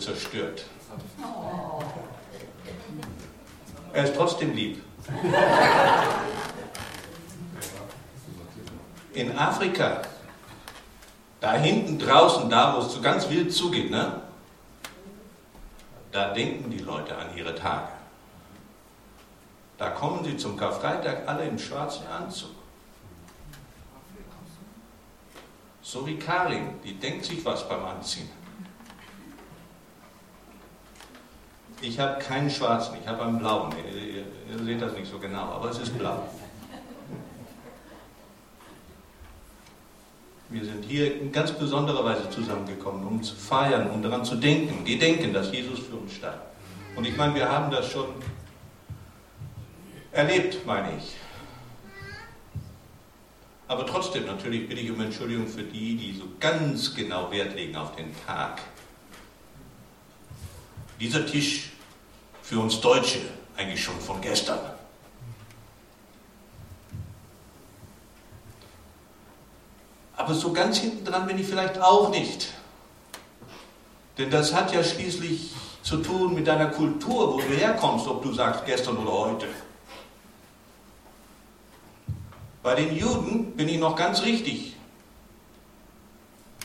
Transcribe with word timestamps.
zerstört. 0.00 0.64
Er 3.92 4.02
ist 4.02 4.16
trotzdem 4.16 4.52
lieb. 4.52 4.82
In 9.14 9.38
Afrika, 9.38 10.02
da 11.38 11.52
hinten 11.52 12.00
draußen, 12.00 12.50
da 12.50 12.74
wo 12.74 12.80
es 12.80 12.94
so 12.94 13.00
ganz 13.00 13.28
wild 13.30 13.52
zugeht, 13.52 13.92
ne? 13.92 14.22
da 16.10 16.32
denken 16.34 16.68
die 16.68 16.78
Leute 16.78 17.16
an 17.16 17.36
ihre 17.36 17.54
Tage. 17.54 17.92
Da 19.78 19.90
kommen 19.90 20.24
sie 20.24 20.36
zum 20.36 20.56
Karfreitag 20.56 21.28
alle 21.28 21.44
im 21.44 21.60
schwarzen 21.60 22.08
Anzug. 22.08 22.50
So 25.80 26.04
wie 26.04 26.18
Karin, 26.18 26.80
die 26.82 26.94
denkt 26.94 27.24
sich 27.26 27.44
was 27.44 27.68
beim 27.68 27.84
Anziehen. 27.84 28.35
Ich 31.82 32.00
habe 32.00 32.18
keinen 32.20 32.50
schwarzen, 32.50 32.96
ich 33.00 33.06
habe 33.06 33.22
einen 33.22 33.38
blauen. 33.38 33.72
Ihr, 33.94 34.24
ihr, 34.58 34.64
seht 34.64 34.80
das 34.80 34.94
nicht 34.94 35.10
so 35.10 35.18
genau, 35.18 35.42
aber 35.52 35.70
es 35.70 35.78
ist 35.78 35.96
blau. 35.98 36.26
Wir 40.48 40.64
sind 40.64 40.84
hier 40.84 41.20
in 41.20 41.32
ganz 41.32 41.52
besonderer 41.52 42.04
Weise 42.04 42.30
zusammengekommen, 42.30 43.04
um 43.06 43.22
zu 43.22 43.34
feiern, 43.34 43.90
um 43.90 44.00
daran 44.02 44.24
zu 44.24 44.36
denken, 44.36 44.84
gedenken, 44.84 45.32
dass 45.32 45.52
Jesus 45.52 45.80
für 45.80 45.96
uns 45.96 46.12
starb. 46.12 46.54
Und 46.94 47.04
ich 47.04 47.16
meine, 47.16 47.34
wir 47.34 47.50
haben 47.50 47.70
das 47.70 47.90
schon 47.90 48.06
erlebt, 50.12 50.64
meine 50.64 50.96
ich. 50.96 51.16
Aber 53.68 53.84
trotzdem, 53.84 54.24
natürlich 54.26 54.68
bitte 54.68 54.80
ich 54.80 54.90
um 54.90 55.00
Entschuldigung 55.00 55.48
für 55.48 55.64
die, 55.64 55.96
die 55.96 56.16
so 56.16 56.24
ganz 56.38 56.94
genau 56.94 57.30
Wert 57.32 57.54
legen 57.56 57.76
auf 57.76 57.96
den 57.96 58.14
Tag 58.24 58.60
dieser 61.00 61.26
Tisch 61.26 61.70
für 62.42 62.58
uns 62.58 62.80
Deutsche 62.80 63.20
eigentlich 63.56 63.82
schon 63.82 63.98
von 64.00 64.20
gestern. 64.20 64.58
Aber 70.16 70.34
so 70.34 70.52
ganz 70.52 70.78
hinten 70.78 71.04
dran 71.04 71.26
bin 71.26 71.38
ich 71.38 71.46
vielleicht 71.46 71.78
auch 71.80 72.10
nicht. 72.10 72.52
Denn 74.18 74.30
das 74.30 74.54
hat 74.54 74.72
ja 74.72 74.82
schließlich 74.82 75.50
zu 75.82 75.98
tun 75.98 76.34
mit 76.34 76.46
deiner 76.46 76.66
Kultur, 76.66 77.34
wo 77.34 77.36
du 77.38 77.48
herkommst, 77.48 78.06
ob 78.08 78.22
du 78.22 78.32
sagst 78.32 78.64
gestern 78.64 78.96
oder 78.96 79.12
heute. 79.12 79.46
Bei 82.62 82.74
den 82.74 82.96
Juden 82.96 83.52
bin 83.52 83.68
ich 83.68 83.78
noch 83.78 83.94
ganz 83.94 84.22
richtig. 84.22 84.74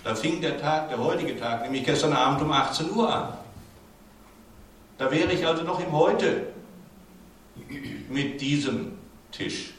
Da 0.03 0.15
fing 0.15 0.41
der 0.41 0.59
Tag, 0.59 0.89
der 0.89 0.97
heutige 0.97 1.39
Tag, 1.39 1.61
nämlich 1.61 1.83
gestern 1.83 2.13
Abend 2.13 2.41
um 2.41 2.51
18 2.51 2.89
Uhr 2.91 3.13
an. 3.13 3.33
Da 5.01 5.09
wäre 5.09 5.33
ich 5.33 5.47
also 5.47 5.63
noch 5.63 5.79
im 5.79 5.91
Heute 5.93 6.45
mit 8.07 8.39
diesem 8.39 8.99
Tisch 9.31 9.73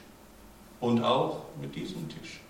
und 0.80 1.00
auch 1.04 1.44
mit 1.60 1.76
diesem 1.76 2.08
Tisch. 2.08 2.40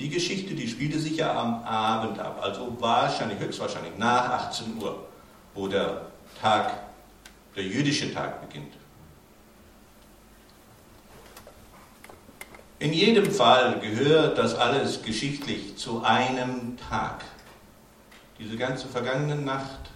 Die 0.00 0.08
Geschichte, 0.08 0.56
die 0.56 0.66
spielte 0.66 0.98
sich 0.98 1.18
ja 1.18 1.32
am 1.32 1.62
Abend 1.62 2.18
ab, 2.18 2.40
also 2.42 2.76
wahrscheinlich, 2.80 3.38
höchstwahrscheinlich 3.38 3.96
nach 3.98 4.30
18 4.30 4.82
Uhr, 4.82 5.06
wo 5.54 5.68
der 5.68 6.06
Tag, 6.40 6.72
der 7.54 7.62
jüdische 7.62 8.12
Tag 8.12 8.40
beginnt. 8.40 8.74
In 12.80 12.92
jedem 12.92 13.30
Fall 13.30 13.78
gehört 13.78 14.38
das 14.38 14.56
alles 14.56 15.04
geschichtlich 15.04 15.76
zu 15.76 16.02
einem 16.02 16.76
Tag. 16.90 17.24
Diese 18.38 18.56
ganze 18.56 18.88
vergangene 18.88 19.36
Nacht 19.36 19.90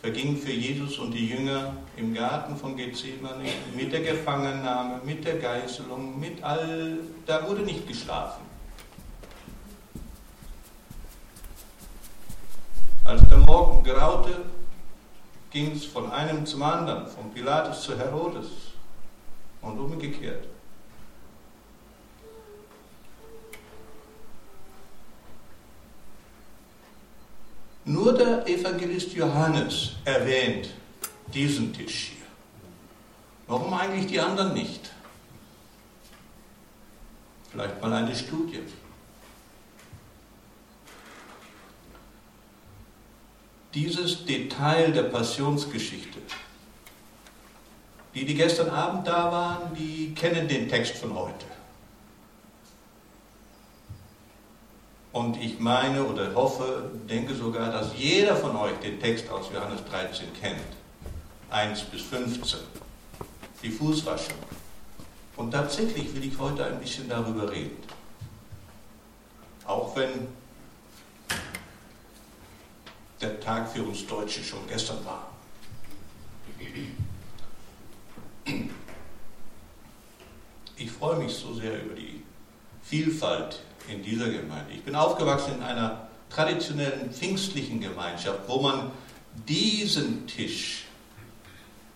verging 0.00 0.36
für 0.36 0.52
Jesus 0.52 0.98
und 0.98 1.12
die 1.12 1.28
Jünger 1.28 1.72
im 1.96 2.14
Garten 2.14 2.56
von 2.56 2.76
Gethsemane 2.76 3.44
mit 3.74 3.92
der 3.92 4.00
Gefangennahme, 4.00 5.00
mit 5.04 5.24
der 5.24 5.38
Geißelung, 5.38 6.20
mit 6.20 6.42
all, 6.44 6.98
da 7.26 7.48
wurde 7.48 7.62
nicht 7.62 7.88
geschlafen. 7.88 8.44
Als 13.04 13.28
der 13.28 13.38
Morgen 13.38 13.82
graute, 13.82 14.44
ging 15.50 15.72
es 15.72 15.84
von 15.84 16.10
einem 16.10 16.44
zum 16.46 16.62
anderen, 16.62 17.06
von 17.06 17.32
Pilatus 17.32 17.82
zu 17.82 17.98
Herodes 17.98 18.46
und 19.62 19.78
umgekehrt. 19.78 20.44
Nur 27.88 28.14
der 28.14 28.44
Evangelist 28.48 29.12
Johannes 29.12 29.92
erwähnt 30.04 30.70
diesen 31.32 31.72
Tisch 31.72 32.14
hier. 32.16 32.26
Warum 33.46 33.72
eigentlich 33.72 34.08
die 34.08 34.18
anderen 34.18 34.54
nicht? 34.54 34.90
Vielleicht 37.48 37.80
mal 37.80 37.92
eine 37.92 38.14
Studie. 38.14 38.58
Dieses 43.72 44.24
Detail 44.24 44.90
der 44.90 45.04
Passionsgeschichte, 45.04 46.18
die, 48.16 48.24
die 48.24 48.34
gestern 48.34 48.70
Abend 48.70 49.06
da 49.06 49.30
waren, 49.30 49.76
die 49.76 50.12
kennen 50.12 50.48
den 50.48 50.68
Text 50.68 50.96
von 50.96 51.14
heute. 51.14 51.46
Und 55.16 55.38
ich 55.42 55.58
meine 55.58 56.04
oder 56.04 56.34
hoffe, 56.34 56.90
denke 57.08 57.34
sogar, 57.34 57.72
dass 57.72 57.96
jeder 57.96 58.36
von 58.36 58.54
euch 58.54 58.74
den 58.80 59.00
Text 59.00 59.30
aus 59.30 59.46
Johannes 59.50 59.82
13 59.86 60.26
kennt. 60.38 60.60
1 61.48 61.84
bis 61.84 62.02
15. 62.02 62.60
Die 63.62 63.70
Fußwaschung. 63.70 64.36
Und 65.38 65.52
tatsächlich 65.52 66.14
will 66.14 66.22
ich 66.22 66.38
heute 66.38 66.66
ein 66.66 66.78
bisschen 66.78 67.08
darüber 67.08 67.50
reden. 67.50 67.78
Auch 69.64 69.96
wenn 69.96 70.28
der 73.18 73.40
Tag 73.40 73.72
für 73.72 73.84
uns 73.84 74.06
Deutsche 74.06 74.44
schon 74.44 74.68
gestern 74.68 75.02
war. 75.06 75.30
Ich 80.76 80.90
freue 80.90 81.16
mich 81.16 81.32
so 81.32 81.54
sehr 81.54 81.82
über 81.82 81.94
die 81.94 82.22
Vielfalt 82.82 83.62
in 83.88 84.02
dieser 84.02 84.28
Gemeinde. 84.28 84.72
Ich 84.72 84.82
bin 84.82 84.94
aufgewachsen 84.94 85.54
in 85.56 85.62
einer 85.62 86.08
traditionellen 86.30 87.10
pfingstlichen 87.12 87.80
Gemeinschaft, 87.80 88.40
wo 88.46 88.60
man 88.60 88.90
diesen 89.48 90.26
Tisch 90.26 90.84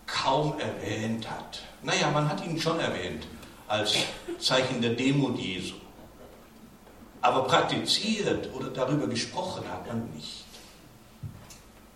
kaum 0.05 0.59
erwähnt 0.59 1.29
hat. 1.29 1.61
Naja, 1.83 2.11
man 2.11 2.27
hat 2.29 2.45
ihn 2.45 2.59
schon 2.59 2.79
erwähnt 2.79 3.25
als 3.67 3.95
Zeichen 4.39 4.81
der 4.81 4.91
Demut 4.91 5.37
Jesu. 5.39 5.75
Aber 7.21 7.43
praktiziert 7.43 8.53
oder 8.53 8.69
darüber 8.69 9.07
gesprochen 9.07 9.63
hat 9.69 9.87
man 9.87 10.09
nicht. 10.11 10.45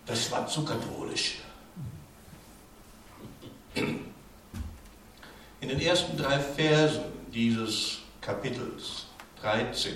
Das 0.06 0.32
war 0.32 0.48
zu 0.48 0.64
katholisch. 0.64 1.40
In 3.74 5.70
den 5.70 5.80
ersten 5.80 6.16
drei 6.16 6.40
Versen 6.40 7.06
dieses 7.34 8.00
Kapitels 8.22 9.08
13. 9.46 9.94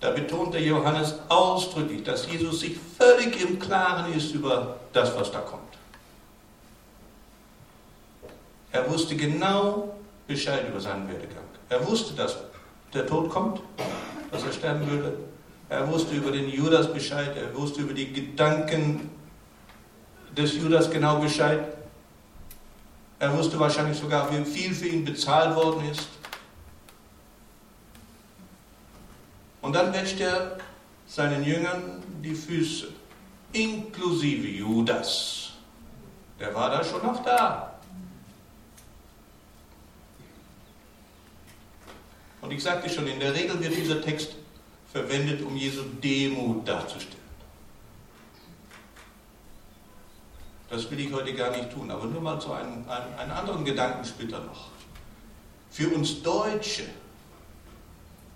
Da 0.00 0.10
betont 0.10 0.54
der 0.54 0.62
Johannes 0.62 1.14
ausdrücklich, 1.28 2.02
dass 2.02 2.30
Jesus 2.30 2.60
sich 2.60 2.76
völlig 2.98 3.40
im 3.42 3.58
Klaren 3.58 4.12
ist 4.12 4.32
über 4.34 4.76
das, 4.92 5.14
was 5.16 5.30
da 5.30 5.40
kommt. 5.40 5.62
Er 8.72 8.88
wusste 8.90 9.16
genau 9.16 9.94
Bescheid 10.26 10.68
über 10.68 10.80
seinen 10.80 11.08
Werdegang. 11.08 11.44
Er 11.68 11.86
wusste, 11.86 12.14
dass 12.14 12.36
der 12.94 13.06
Tod 13.06 13.30
kommt, 13.30 13.60
dass 14.30 14.44
er 14.44 14.52
sterben 14.52 14.88
würde. 14.90 15.16
Er 15.68 15.90
wusste 15.90 16.14
über 16.14 16.30
den 16.30 16.48
Judas 16.48 16.92
Bescheid. 16.92 17.36
Er 17.36 17.54
wusste 17.56 17.82
über 17.82 17.94
die 17.94 18.12
Gedanken 18.12 19.10
des 20.36 20.56
Judas 20.56 20.90
genau 20.90 21.20
Bescheid. 21.20 21.60
Er 23.18 23.36
wusste 23.36 23.58
wahrscheinlich 23.58 23.98
sogar, 23.98 24.30
wie 24.32 24.44
viel 24.44 24.74
für 24.74 24.88
ihn 24.88 25.04
bezahlt 25.04 25.54
worden 25.54 25.90
ist. 25.90 26.08
Und 29.62 29.74
dann 29.74 29.92
wäscht 29.92 30.20
er 30.20 30.58
seinen 31.06 31.44
Jüngern 31.44 32.02
die 32.22 32.34
Füße, 32.34 32.88
inklusive 33.52 34.46
Judas. 34.46 35.52
Der 36.38 36.54
war 36.54 36.70
da 36.70 36.82
schon 36.82 37.02
noch 37.02 37.22
da. 37.22 37.74
Und 42.40 42.50
ich 42.52 42.62
sagte 42.62 42.88
schon, 42.88 43.06
in 43.06 43.20
der 43.20 43.34
Regel 43.34 43.60
wird 43.60 43.76
dieser 43.76 44.00
Text 44.00 44.36
verwendet, 44.90 45.42
um 45.42 45.56
Jesu 45.56 45.82
Demut 46.02 46.66
darzustellen. 46.66 47.20
Das 50.70 50.88
will 50.90 51.00
ich 51.00 51.12
heute 51.12 51.34
gar 51.34 51.50
nicht 51.50 51.70
tun, 51.72 51.90
aber 51.90 52.06
nur 52.06 52.22
mal 52.22 52.40
so 52.40 52.52
einen, 52.52 52.88
einen, 52.88 53.14
einen 53.14 53.30
anderen 53.32 53.64
Gedankensplitter 53.64 54.38
noch. 54.40 54.68
Für 55.70 55.88
uns 55.88 56.22
Deutsche 56.22 56.84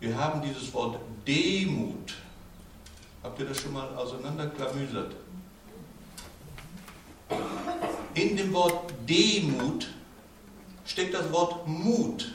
wir 0.01 0.19
haben 0.19 0.43
dieses 0.43 0.73
Wort 0.75 0.99
Demut 1.27 2.15
Habt 3.25 3.41
ihr 3.41 3.47
das 3.47 3.59
schon 3.59 3.73
mal 3.73 3.89
auseinanderklamüsert? 3.97 5.17
In 8.13 8.37
dem 8.37 8.53
Wort 8.53 8.93
Demut 9.09 9.89
steckt 10.85 11.15
das 11.15 11.33
Wort 11.33 11.67
Mut. 11.67 12.35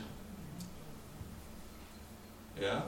Ja? 2.60 2.84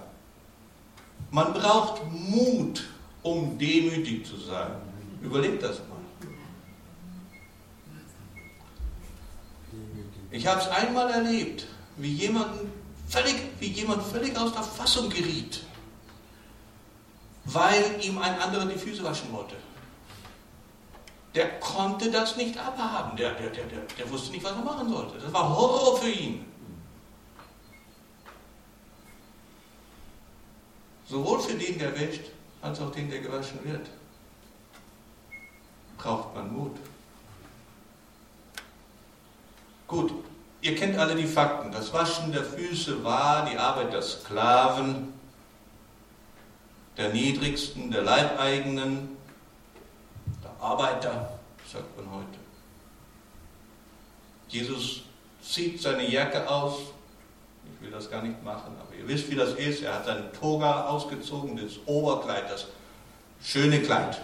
Man 1.30 1.54
braucht 1.54 2.02
Mut, 2.12 2.90
um 3.22 3.56
demütig 3.60 4.26
zu 4.26 4.36
sein. 4.36 4.72
Überlegt 5.22 5.62
das 5.62 5.78
mal. 5.78 6.00
Ich 10.32 10.48
habe 10.48 10.60
es 10.60 10.68
einmal 10.70 11.12
erlebt, 11.12 11.68
wie, 11.98 12.14
jemanden 12.14 12.81
völlig, 13.12 13.36
wie 13.60 13.68
jemand 13.68 14.02
völlig 14.04 14.38
aus 14.38 14.54
der 14.54 14.64
Fassung 14.64 15.10
geriet, 15.10 15.64
weil 17.46 18.00
ihm 18.02 18.18
ein 18.18 18.40
anderer 18.40 18.66
die 18.66 18.80
Füße 18.80 19.04
waschen 19.04 19.32
wollte. 19.34 19.56
Der 21.36 21.60
konnte 21.60 22.10
das 22.12 22.36
nicht 22.36 22.58
abhaben. 22.58 23.16
Der, 23.18 23.34
der, 23.34 23.50
der, 23.50 23.66
der, 23.66 23.82
der 23.98 24.10
wusste 24.10 24.32
nicht, 24.32 24.44
was 24.44 24.52
er 24.52 24.64
machen 24.64 24.90
sollte. 24.90 25.18
Das 25.18 25.32
war 25.32 25.48
Horror 25.50 25.98
für 25.98 26.10
ihn. 26.10 26.46
Sowohl 31.08 31.40
für 31.40 31.54
den, 31.54 31.78
der 31.78 31.98
wäscht, 31.98 32.24
als 32.62 32.80
auch 32.80 32.92
den, 32.92 33.10
der 33.10 33.20
gewaschen 33.20 33.64
wird. 33.64 33.88
Braucht 35.98 36.34
man 36.36 36.52
Mut. 36.54 36.78
Gut, 39.88 40.12
ihr 40.62 40.76
kennt 40.76 40.98
alle 40.98 41.16
die 41.16 41.26
Fakten. 41.26 41.72
Das 41.72 41.92
Waschen 41.94 42.32
der 42.32 42.44
Füße 42.44 43.04
war 43.04 43.50
die 43.50 43.58
Arbeit 43.58 43.94
der 43.94 44.02
Sklaven, 44.02 45.14
der 46.98 47.10
Niedrigsten, 47.10 47.92
der 47.92 48.04
Leibeigenen, 48.04 49.18
Arbeiter, 50.62 51.40
sagt 51.66 51.98
man 51.98 52.20
heute. 52.20 52.38
Jesus 54.48 55.02
zieht 55.42 55.82
seine 55.82 56.08
Jacke 56.08 56.48
aus. 56.48 56.76
Ich 57.66 57.84
will 57.84 57.92
das 57.92 58.12
gar 58.12 58.22
nicht 58.22 58.44
machen, 58.44 58.76
aber 58.80 58.96
ihr 58.96 59.08
wisst, 59.08 59.32
wie 59.32 59.36
das 59.36 59.54
ist. 59.54 59.82
Er 59.82 59.96
hat 59.96 60.06
seine 60.06 60.32
Toga 60.34 60.88
ausgezogen, 60.88 61.58
das 61.58 61.80
Oberkleid, 61.88 62.50
das 62.50 62.68
schöne 63.42 63.82
Kleid. 63.82 64.22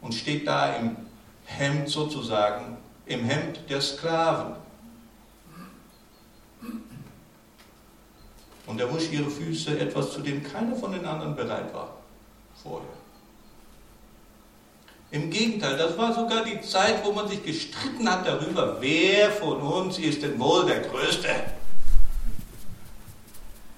Und 0.00 0.14
steht 0.14 0.48
da 0.48 0.74
im 0.74 0.96
Hemd 1.44 1.88
sozusagen, 1.88 2.76
im 3.06 3.24
Hemd 3.24 3.60
der 3.70 3.80
Sklaven. 3.80 4.56
Und 8.68 8.78
er 8.78 8.92
wusch 8.92 9.10
ihre 9.10 9.30
Füße, 9.30 9.80
etwas, 9.80 10.12
zu 10.12 10.20
dem 10.20 10.42
keiner 10.42 10.76
von 10.76 10.92
den 10.92 11.04
anderen 11.04 11.34
bereit 11.34 11.72
war 11.72 11.96
vorher. 12.62 12.88
Im 15.10 15.30
Gegenteil, 15.30 15.78
das 15.78 15.96
war 15.96 16.12
sogar 16.14 16.44
die 16.44 16.60
Zeit, 16.60 17.02
wo 17.02 17.12
man 17.12 17.26
sich 17.28 17.42
gestritten 17.42 18.08
hat 18.10 18.26
darüber, 18.26 18.76
wer 18.80 19.30
von 19.30 19.62
uns 19.62 19.98
ist 19.98 20.22
denn 20.22 20.38
wohl 20.38 20.66
der 20.66 20.80
Größte. 20.80 21.28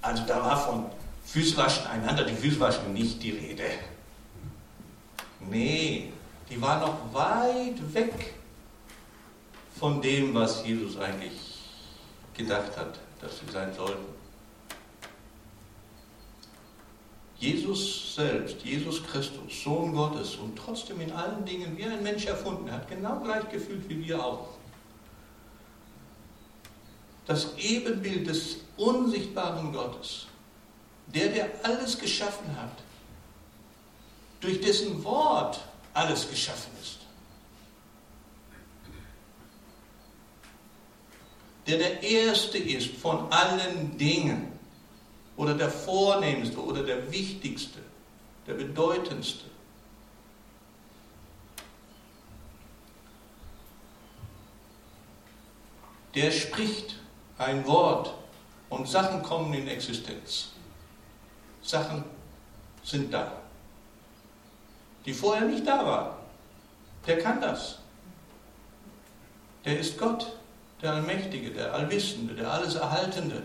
Also 0.03 0.25
da 0.27 0.43
war 0.43 0.61
von 0.61 0.87
Füßwaschen 1.25 1.87
einander, 1.87 2.25
die 2.25 2.35
Füßwaschen 2.35 2.93
nicht 2.93 3.23
die 3.23 3.31
Rede. 3.31 3.63
Nee, 5.39 6.13
die 6.51 6.61
war 6.61 6.81
noch 6.81 7.15
weit 7.15 7.95
weg 7.95 8.35
von 9.79 10.03
dem, 10.03 10.35
was 10.35 10.67
Jesus 10.67 10.99
eigentlich 10.99 11.33
gedacht 12.37 12.77
hat, 12.77 12.99
dass 13.21 13.39
sie 13.39 13.53
sein 13.53 13.73
sollten. 13.73 14.10
Jesus 17.41 18.15
selbst, 18.17 18.63
Jesus 18.63 19.03
Christus, 19.03 19.63
Sohn 19.65 19.95
Gottes 19.95 20.37
und 20.37 20.57
trotzdem 20.57 21.01
in 21.01 21.11
allen 21.11 21.43
Dingen 21.47 21.77
wie 21.77 21.87
ein 21.87 22.03
Mensch 22.03 22.27
erfunden 22.27 22.71
hat, 22.71 22.87
genau 22.87 23.19
gleich 23.21 23.49
gefühlt 23.49 23.89
wie 23.89 24.05
wir 24.07 24.23
auch. 24.23 24.49
Das 27.27 27.57
Ebenbild 27.57 28.29
des 28.29 28.59
unsichtbaren 28.77 29.73
Gottes, 29.73 30.27
der, 31.07 31.29
der 31.29 31.49
alles 31.63 31.99
geschaffen 31.99 32.55
hat, 32.61 32.83
durch 34.41 34.61
dessen 34.61 35.03
Wort 35.03 35.63
alles 35.95 36.29
geschaffen 36.29 36.73
ist. 36.83 36.99
Der 41.67 41.79
der 41.79 42.03
Erste 42.03 42.59
ist 42.59 42.97
von 42.97 43.33
allen 43.33 43.97
Dingen 43.97 44.60
oder 45.41 45.55
der 45.55 45.71
vornehmste 45.71 46.63
oder 46.63 46.83
der 46.83 47.11
wichtigste, 47.11 47.79
der 48.47 48.53
bedeutendste. 48.53 49.47
Der 56.15 56.31
spricht 56.31 56.97
ein 57.39 57.67
Wort 57.67 58.13
und 58.69 58.87
Sachen 58.87 59.23
kommen 59.23 59.55
in 59.55 59.67
Existenz. 59.67 60.51
Sachen 61.63 62.05
sind 62.85 63.11
da, 63.11 63.33
die 65.07 65.15
vorher 65.15 65.47
nicht 65.47 65.67
da 65.67 65.87
waren. 65.87 66.17
Der 67.07 67.19
kann 67.19 67.41
das. 67.41 67.79
Der 69.65 69.81
ist 69.81 69.97
Gott, 69.97 70.37
der 70.83 70.93
Allmächtige, 70.93 71.51
der 71.51 71.73
Allwissende, 71.73 72.35
der 72.35 72.53
Alles 72.53 72.75
Erhaltende. 72.75 73.43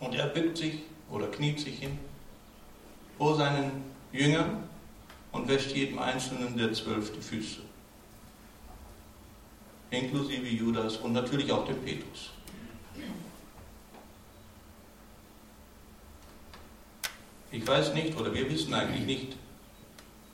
Und 0.00 0.14
er 0.14 0.26
bückt 0.26 0.58
sich 0.58 0.80
oder 1.10 1.26
kniet 1.28 1.60
sich 1.60 1.78
hin 1.78 1.98
vor 3.16 3.36
seinen 3.36 3.82
Jüngern 4.12 4.68
und 5.32 5.48
wäscht 5.48 5.72
jedem 5.72 5.98
einzelnen 5.98 6.56
der 6.56 6.72
zwölf 6.72 7.12
die 7.12 7.20
Füße. 7.20 7.60
Inklusive 9.90 10.46
Judas 10.46 10.96
und 10.98 11.12
natürlich 11.12 11.50
auch 11.50 11.66
dem 11.66 11.80
Petrus. 11.82 12.30
Ich 17.50 17.66
weiß 17.66 17.94
nicht, 17.94 18.16
oder 18.18 18.32
wir 18.34 18.48
wissen 18.50 18.74
eigentlich 18.74 19.06
nicht, 19.06 19.36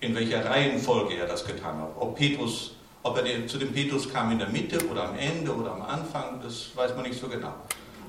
in 0.00 0.14
welcher 0.14 0.44
Reihenfolge 0.44 1.14
er 1.14 1.26
das 1.26 1.44
getan 1.44 1.78
hat. 1.78 1.90
Ob 1.96 2.16
Petrus, 2.16 2.74
ob 3.02 3.16
er 3.16 3.46
zu 3.46 3.58
dem 3.58 3.72
Petrus 3.72 4.12
kam 4.12 4.32
in 4.32 4.38
der 4.38 4.48
Mitte 4.48 4.84
oder 4.88 5.08
am 5.08 5.16
Ende 5.16 5.54
oder 5.54 5.72
am 5.72 5.82
Anfang, 5.82 6.40
das 6.42 6.76
weiß 6.76 6.94
man 6.96 7.04
nicht 7.04 7.18
so 7.18 7.28
genau. 7.28 7.54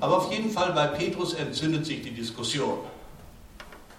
Aber 0.00 0.18
auf 0.18 0.30
jeden 0.32 0.50
Fall 0.50 0.72
bei 0.72 0.86
Petrus 0.88 1.34
entzündet 1.34 1.86
sich 1.86 2.02
die 2.02 2.10
Diskussion. 2.10 2.80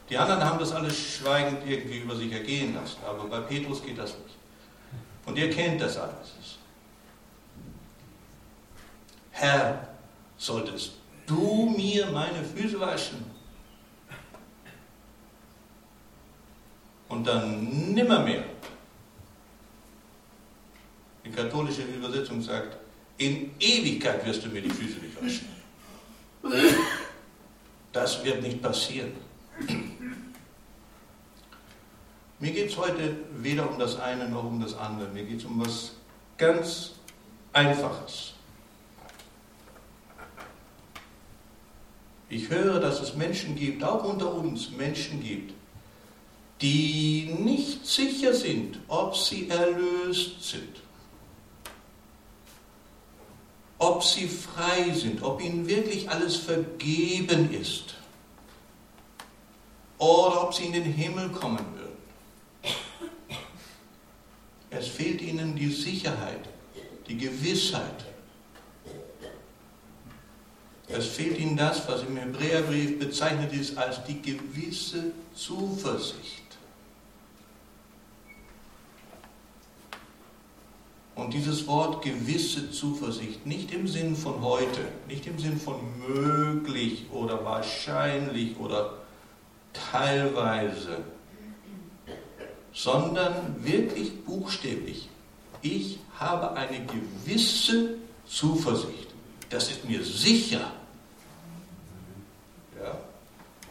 Die 0.09 0.17
anderen 0.17 0.43
haben 0.43 0.59
das 0.59 0.71
alles 0.71 0.97
schweigend 0.97 1.59
irgendwie 1.67 1.97
über 1.97 2.15
sich 2.15 2.31
ergehen 2.31 2.73
lassen, 2.75 2.97
aber 3.05 3.25
bei 3.25 3.41
Petrus 3.41 3.83
geht 3.83 3.97
das 3.97 4.11
nicht. 4.11 4.35
Und 5.25 5.37
ihr 5.37 5.49
kennt 5.49 5.81
das 5.81 5.97
alles. 5.97 6.57
Herr, 9.31 9.87
solltest 10.37 10.93
du 11.25 11.73
mir 11.75 12.05
meine 12.07 12.43
Füße 12.43 12.79
waschen? 12.79 13.25
Und 17.09 17.25
dann 17.25 17.93
nimmermehr. 17.93 18.43
Die 21.25 21.31
katholische 21.31 21.81
Übersetzung 21.81 22.41
sagt, 22.41 22.77
in 23.17 23.51
Ewigkeit 23.59 24.25
wirst 24.25 24.45
du 24.45 24.49
mir 24.49 24.61
die 24.61 24.69
Füße 24.69 24.99
nicht 24.99 25.21
waschen. 25.21 25.56
Das 27.91 28.23
wird 28.23 28.41
nicht 28.41 28.61
passieren. 28.61 29.11
Mir 32.39 32.51
geht 32.51 32.69
es 32.69 32.77
heute 32.77 33.17
weder 33.37 33.69
um 33.69 33.79
das 33.79 33.99
eine 33.99 34.29
noch 34.29 34.43
um 34.43 34.61
das 34.61 34.77
andere. 34.77 35.09
Mir 35.09 35.23
geht 35.23 35.39
es 35.39 35.45
um 35.45 35.59
was 35.59 35.93
ganz 36.37 36.91
Einfaches. 37.53 38.33
Ich 42.29 42.49
höre, 42.49 42.79
dass 42.79 43.01
es 43.01 43.15
Menschen 43.15 43.55
gibt, 43.55 43.83
auch 43.83 44.03
unter 44.03 44.31
uns 44.33 44.69
Menschen 44.71 45.23
gibt, 45.23 45.53
die 46.61 47.33
nicht 47.39 47.85
sicher 47.85 48.33
sind, 48.33 48.79
ob 48.87 49.15
sie 49.15 49.49
erlöst 49.49 50.43
sind 50.43 50.86
ob 53.79 54.03
sie 54.03 54.27
frei 54.27 54.91
sind, 54.93 55.21
ob 55.21 55.41
ihnen 55.41 55.67
wirklich 55.67 56.09
alles 56.09 56.35
vergeben 56.35 57.51
ist 57.53 57.95
oder 59.97 60.43
ob 60.43 60.53
sie 60.53 60.65
in 60.65 60.73
den 60.73 60.83
Himmel 60.83 61.29
kommen 61.29 61.65
würden. 61.75 61.87
Es 64.69 64.87
fehlt 64.87 65.21
ihnen 65.21 65.55
die 65.55 65.71
Sicherheit, 65.71 66.41
die 67.07 67.17
Gewissheit. 67.17 68.05
Es 70.87 71.07
fehlt 71.07 71.37
ihnen 71.37 71.57
das, 71.57 71.87
was 71.87 72.03
im 72.03 72.17
Hebräerbrief 72.17 72.99
bezeichnet 72.99 73.53
ist 73.53 73.77
als 73.77 74.03
die 74.05 74.21
gewisse 74.21 75.11
Zuversicht. 75.35 76.46
Und 81.17 81.33
dieses 81.33 81.65
Wort 81.65 82.03
gewisse 82.03 82.69
Zuversicht, 82.69 83.43
nicht 83.45 83.73
im 83.73 83.87
Sinn 83.87 84.15
von 84.15 84.39
heute, 84.43 84.81
nicht 85.07 85.25
im 85.25 85.39
Sinn 85.39 85.59
von 85.59 85.75
möglich 86.07 87.05
oder 87.11 87.43
wahrscheinlich 87.43 88.55
oder 88.59 88.93
teilweise, 89.91 90.99
sondern 92.71 93.55
wirklich 93.63 94.23
buchstäblich. 94.25 95.09
Ich 95.63 95.97
habe 96.19 96.51
eine 96.53 96.85
gewisse 96.85 97.95
Zuversicht. 98.27 99.07
Das 99.49 99.71
ist 99.71 99.89
mir 99.89 100.03
sicher. 100.03 100.71
Ja? 102.79 102.95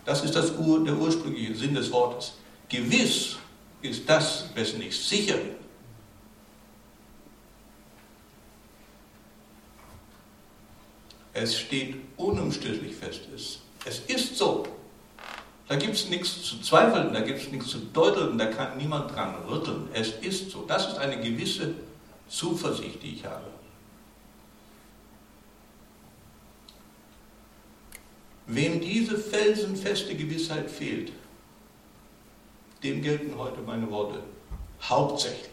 Das 0.05 0.25
ist 0.25 0.35
das 0.35 0.51
Ur, 0.59 0.85
der 0.85 0.97
ursprüngliche 0.97 1.55
Sinn 1.55 1.75
des 1.75 1.93
Wortes. 1.93 2.33
Gewiss 2.69 3.37
ist 3.83 4.09
das, 4.09 4.47
wessen 4.57 4.83
ich 4.83 4.99
sicher 4.99 5.37
bin. 5.37 5.56
Es 11.39 11.59
steht 11.59 11.97
unumstößlich 12.17 12.97
fest. 12.97 13.21
Es, 13.85 14.01
ist 14.09 14.39
so. 14.39 14.67
Da 15.69 15.77
gibt 15.77 15.95
es 15.95 16.09
nichts 16.09 16.43
zu 16.43 16.63
zweifeln, 16.63 17.13
da 17.13 17.21
gibt 17.21 17.41
es 17.43 17.53
nichts 17.53 17.69
zu 17.69 17.79
deuteln, 17.79 18.39
da 18.39 18.47
kann 18.47 18.79
niemand 18.79 19.15
dran 19.15 19.35
rütteln. 19.47 19.89
Es 19.93 20.09
ist 20.23 20.51
so. 20.51 20.65
Das 20.67 20.89
ist 20.89 20.97
eine 20.97 21.21
gewisse 21.21 21.75
Zuversicht, 22.27 23.03
die 23.03 23.17
ich 23.17 23.25
habe. 23.27 23.45
Wem 28.47 28.81
diese 28.81 29.19
felsenfeste 29.19 30.15
Gewissheit 30.15 30.71
fehlt, 30.71 31.13
dem 32.83 33.03
gelten 33.03 33.37
heute 33.37 33.61
meine 33.61 33.91
Worte 33.91 34.23
hauptsächlich. 34.81 35.51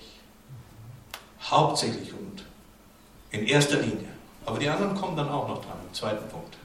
Hauptsächlich 1.41 2.13
und 2.13 2.45
in 3.31 3.47
erster 3.47 3.81
Linie. 3.81 4.12
Aber 4.45 4.59
die 4.59 4.67
anderen 4.67 4.95
kommen 4.95 5.15
dann 5.15 5.29
auch 5.29 5.47
noch 5.47 5.63
dran, 5.63 5.77
im 5.87 5.93
zweiten 5.93 6.27
Punkt. 6.29 6.57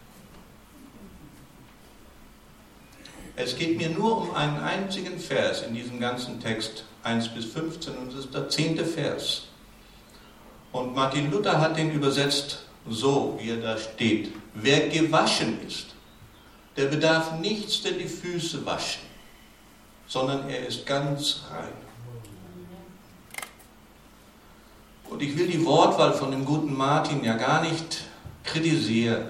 Es 3.37 3.57
geht 3.57 3.77
mir 3.77 3.91
nur 3.91 4.19
um 4.19 4.35
einen 4.35 4.59
einzigen 4.59 5.19
Vers 5.19 5.63
in 5.63 5.75
diesem 5.75 6.01
ganzen 6.01 6.41
Text, 6.41 6.85
1 7.05 7.29
bis 7.29 7.45
15, 7.47 7.97
und 7.97 8.13
das 8.13 8.25
ist 8.25 8.35
der 8.35 8.49
zehnte 8.49 8.85
Vers. 8.85 9.45
Und 10.73 10.95
Martin 10.95 11.31
Luther 11.31 11.61
hat 11.61 11.77
den 11.77 11.93
übersetzt 11.93 12.65
so, 12.89 13.39
wie 13.41 13.51
er 13.51 13.59
da 13.59 13.79
steht. 13.79 14.33
Wer 14.55 14.89
gewaschen 14.89 15.65
ist, 15.65 15.95
der 16.77 16.87
bedarf 16.87 17.39
nichts 17.39 17.83
denn 17.83 17.99
die 17.99 18.09
Füße 18.09 18.67
waschen, 18.67 19.03
sondern 20.09 20.49
er 20.49 20.67
ist 20.67 20.85
ganz 20.85 21.43
rein. 21.51 21.88
Und 25.11 25.23
ich 25.23 25.37
will 25.39 25.47
die 25.47 25.65
Wortwahl 25.65 26.13
von 26.13 26.31
dem 26.31 26.45
guten 26.45 26.77
Martin 26.77 27.25
ja 27.25 27.37
gar 27.37 27.63
nicht 27.63 28.05
kritisieren 28.45 29.29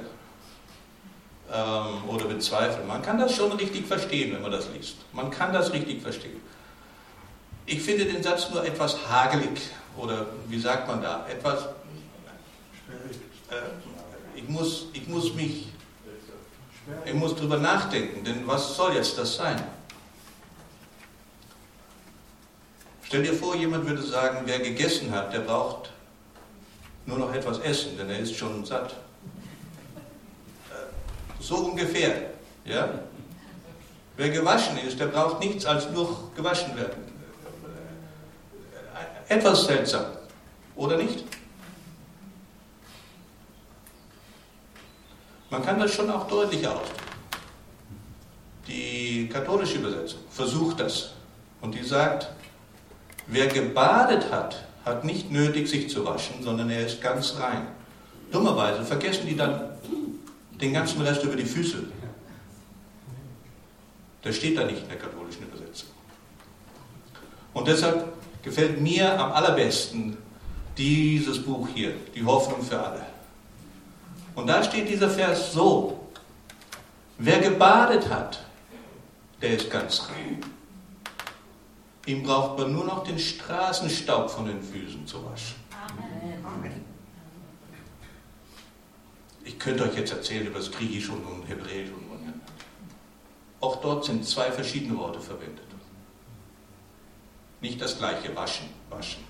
ähm, 1.52 2.08
oder 2.08 2.26
bezweifeln. 2.26 2.86
Man 2.86 3.02
kann 3.02 3.18
das 3.18 3.34
schon 3.34 3.52
richtig 3.52 3.86
verstehen, 3.86 4.34
wenn 4.34 4.42
man 4.42 4.50
das 4.50 4.68
liest. 4.74 4.96
Man 5.12 5.30
kann 5.30 5.52
das 5.52 5.72
richtig 5.72 6.02
verstehen. 6.02 6.40
Ich 7.66 7.82
finde 7.82 8.06
den 8.06 8.22
Satz 8.22 8.50
nur 8.50 8.64
etwas 8.64 9.08
hagelig 9.08 9.60
oder 9.96 10.26
wie 10.48 10.58
sagt 10.58 10.88
man 10.88 11.02
da, 11.02 11.26
etwas. 11.28 11.64
Äh, 13.50 13.56
ich, 14.34 14.48
muss, 14.48 14.86
ich 14.92 15.06
muss 15.08 15.34
mich, 15.34 15.68
ich 17.04 17.14
muss 17.14 17.34
drüber 17.34 17.58
nachdenken, 17.58 18.24
denn 18.24 18.46
was 18.46 18.76
soll 18.76 18.94
jetzt 18.94 19.18
das 19.18 19.36
sein? 19.36 19.62
Stell 23.08 23.22
dir 23.22 23.32
vor, 23.32 23.56
jemand 23.56 23.86
würde 23.88 24.02
sagen, 24.02 24.40
wer 24.44 24.58
gegessen 24.58 25.10
hat, 25.12 25.32
der 25.32 25.38
braucht 25.38 25.88
nur 27.06 27.18
noch 27.18 27.32
etwas 27.32 27.58
essen, 27.60 27.96
denn 27.96 28.10
er 28.10 28.18
ist 28.18 28.36
schon 28.36 28.66
satt. 28.66 28.90
Äh, 30.68 30.74
so 31.40 31.56
ungefähr. 31.56 32.32
Ja? 32.66 33.00
Wer 34.18 34.28
gewaschen 34.28 34.76
ist, 34.86 35.00
der 35.00 35.06
braucht 35.06 35.40
nichts 35.40 35.64
als 35.64 35.88
nur 35.88 36.30
gewaschen 36.36 36.76
werden. 36.76 37.02
Äh, 39.28 39.36
etwas 39.36 39.64
seltsam, 39.64 40.04
oder 40.76 40.98
nicht? 40.98 41.24
Man 45.48 45.64
kann 45.64 45.80
das 45.80 45.94
schon 45.94 46.10
auch 46.10 46.28
deutlicher 46.28 46.72
ausdrücken. 46.72 47.02
Die 48.66 49.30
katholische 49.32 49.76
Übersetzung 49.76 50.20
versucht 50.30 50.80
das 50.80 51.14
und 51.62 51.74
die 51.74 51.82
sagt, 51.82 52.28
Wer 53.28 53.46
gebadet 53.46 54.32
hat, 54.32 54.64
hat 54.84 55.04
nicht 55.04 55.30
nötig, 55.30 55.68
sich 55.68 55.90
zu 55.90 56.04
waschen, 56.04 56.42
sondern 56.42 56.70
er 56.70 56.86
ist 56.86 57.00
ganz 57.00 57.36
rein. 57.38 57.66
Dummerweise 58.32 58.84
vergessen 58.84 59.26
die 59.26 59.36
dann 59.36 59.70
den 60.60 60.72
ganzen 60.72 61.02
Rest 61.02 61.22
über 61.22 61.36
die 61.36 61.44
Füße. 61.44 61.84
Das 64.22 64.34
steht 64.34 64.58
da 64.58 64.64
nicht 64.64 64.82
in 64.82 64.88
der 64.88 64.98
katholischen 64.98 65.44
Übersetzung. 65.44 65.90
Und 67.52 67.68
deshalb 67.68 68.12
gefällt 68.42 68.80
mir 68.80 69.18
am 69.18 69.32
allerbesten 69.32 70.16
dieses 70.76 71.42
Buch 71.42 71.68
hier, 71.74 71.94
die 72.14 72.24
Hoffnung 72.24 72.62
für 72.62 72.80
alle. 72.80 73.04
Und 74.34 74.46
da 74.46 74.62
steht 74.62 74.88
dieser 74.88 75.10
Vers 75.10 75.52
so, 75.52 76.08
wer 77.18 77.40
gebadet 77.40 78.08
hat, 78.08 78.44
der 79.42 79.50
ist 79.50 79.70
ganz 79.70 80.08
rein. 80.08 80.40
Ihm 82.08 82.22
braucht 82.22 82.58
man 82.58 82.72
nur 82.72 82.86
noch 82.86 83.04
den 83.04 83.18
Straßenstaub 83.18 84.30
von 84.30 84.46
den 84.46 84.62
Füßen 84.62 85.06
zu 85.06 85.22
waschen. 85.26 85.56
Ich 89.44 89.58
könnte 89.58 89.84
euch 89.84 89.94
jetzt 89.94 90.12
erzählen 90.12 90.46
über 90.46 90.58
das 90.58 90.72
Griechisch 90.72 91.10
und 91.10 91.46
Hebräisch 91.46 91.90
und, 91.90 92.10
und 92.10 92.40
auch 93.60 93.82
dort 93.82 94.06
sind 94.06 94.24
zwei 94.24 94.50
verschiedene 94.50 94.96
Worte 94.96 95.20
verwendet. 95.20 95.66
Nicht 97.60 97.78
das 97.78 97.98
gleiche, 97.98 98.34
waschen, 98.34 98.70
waschen. 98.88 99.24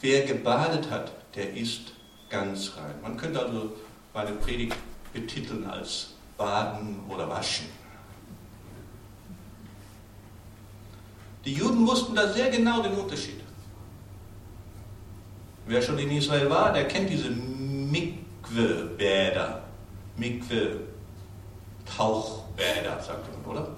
Wer 0.00 0.24
gebadet 0.24 0.90
hat, 0.90 1.12
der 1.34 1.52
ist 1.52 1.92
ganz 2.30 2.74
rein. 2.78 2.94
Man 3.02 3.18
könnte 3.18 3.44
also 3.44 3.76
meine 4.14 4.32
Predigt 4.32 4.76
betiteln 5.12 5.66
als 5.66 6.14
baden 6.40 7.04
oder 7.08 7.28
waschen. 7.28 7.66
Die 11.44 11.52
Juden 11.52 11.86
wussten 11.86 12.14
da 12.14 12.32
sehr 12.32 12.48
genau 12.50 12.80
den 12.82 12.94
Unterschied. 12.94 13.42
Wer 15.66 15.82
schon 15.82 15.98
in 15.98 16.10
Israel 16.10 16.48
war, 16.48 16.72
der 16.72 16.88
kennt 16.88 17.10
diese 17.10 17.28
Mikwe-Bäder. 17.30 19.60
Mikwe-Tauchbäder, 20.16 23.02
sagt 23.02 23.30
man, 23.30 23.44
oder? 23.44 23.68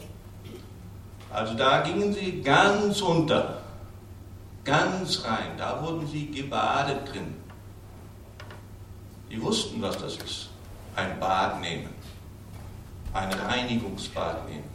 Also 1.30 1.54
da 1.54 1.82
gingen 1.82 2.12
sie 2.12 2.42
ganz 2.42 3.00
unter, 3.00 3.62
ganz 4.64 5.24
rein. 5.24 5.58
Da 5.58 5.82
wurden 5.82 6.06
sie 6.06 6.30
gebadet 6.30 7.12
drin. 7.12 7.34
Die 9.30 9.42
wussten, 9.42 9.82
was 9.82 9.98
das 9.98 10.14
ist. 10.16 10.50
Ein 10.94 11.18
Bad 11.18 11.60
nehmen 11.60 11.91
ein 13.12 13.32
Reinigungsbad 13.32 14.48
nehmen. 14.48 14.70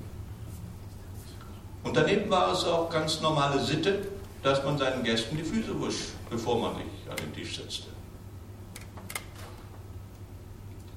Und 1.84 1.96
daneben 1.96 2.30
war 2.30 2.52
es 2.52 2.64
auch 2.66 2.90
ganz 2.90 3.22
normale 3.22 3.60
Sitte, 3.64 4.08
dass 4.44 4.64
man 4.64 4.78
seinen 4.78 5.04
Gästen 5.04 5.38
die 5.38 5.44
Füße 5.44 5.80
wusch, 5.80 6.10
bevor 6.30 6.60
man 6.60 6.76
sich 6.76 7.10
an 7.10 7.16
den 7.18 7.34
Tisch 7.34 7.58
setzte. 7.58 7.88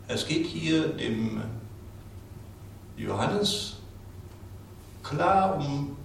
Es 0.09 0.27
geht 0.27 0.47
hier 0.47 0.89
dem 0.89 1.43
Johannes 2.97 3.77
klar 5.03 5.57
um 5.57 5.97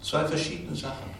zwei 0.00 0.24
verschiedene 0.24 0.76
Sachen. 0.76 1.10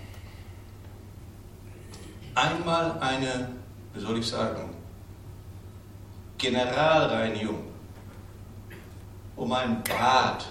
Einmal 2.35 2.99
eine, 3.01 3.49
wie 3.93 4.01
soll 4.01 4.19
ich 4.19 4.27
sagen, 4.27 4.71
Generalreinigung 6.39 7.76
um 9.37 9.53
ein 9.53 9.83
Bad. 9.85 10.47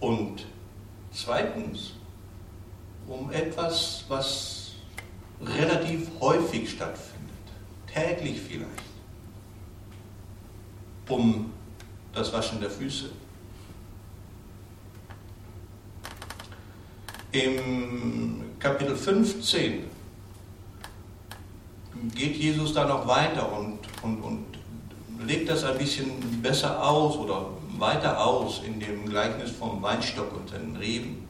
Und 0.00 0.44
zweitens 1.12 1.94
um 3.06 3.30
etwas, 3.30 4.04
was 4.08 4.72
relativ 5.40 6.08
häufig 6.20 6.70
stattfindet, 6.70 7.30
täglich 7.86 8.40
vielleicht, 8.40 8.68
um 11.08 11.52
das 12.12 12.32
Waschen 12.32 12.60
der 12.60 12.70
Füße. 12.70 13.10
Im 17.32 18.44
Kapitel 18.58 18.96
15 18.96 19.84
geht 22.14 22.36
Jesus 22.36 22.72
da 22.72 22.84
noch 22.86 23.06
weiter 23.06 23.50
und, 23.52 23.78
und, 24.02 24.22
und 24.22 24.44
legt 25.26 25.48
das 25.48 25.64
ein 25.64 25.78
bisschen 25.78 26.42
besser 26.42 26.84
aus 26.84 27.16
oder 27.16 27.46
weiter 27.78 28.24
aus 28.24 28.62
in 28.64 28.80
dem 28.80 29.08
Gleichnis 29.08 29.50
vom 29.50 29.82
Weinstock 29.82 30.32
und 30.34 30.50
seinen 30.50 30.76
Reben. 30.76 31.26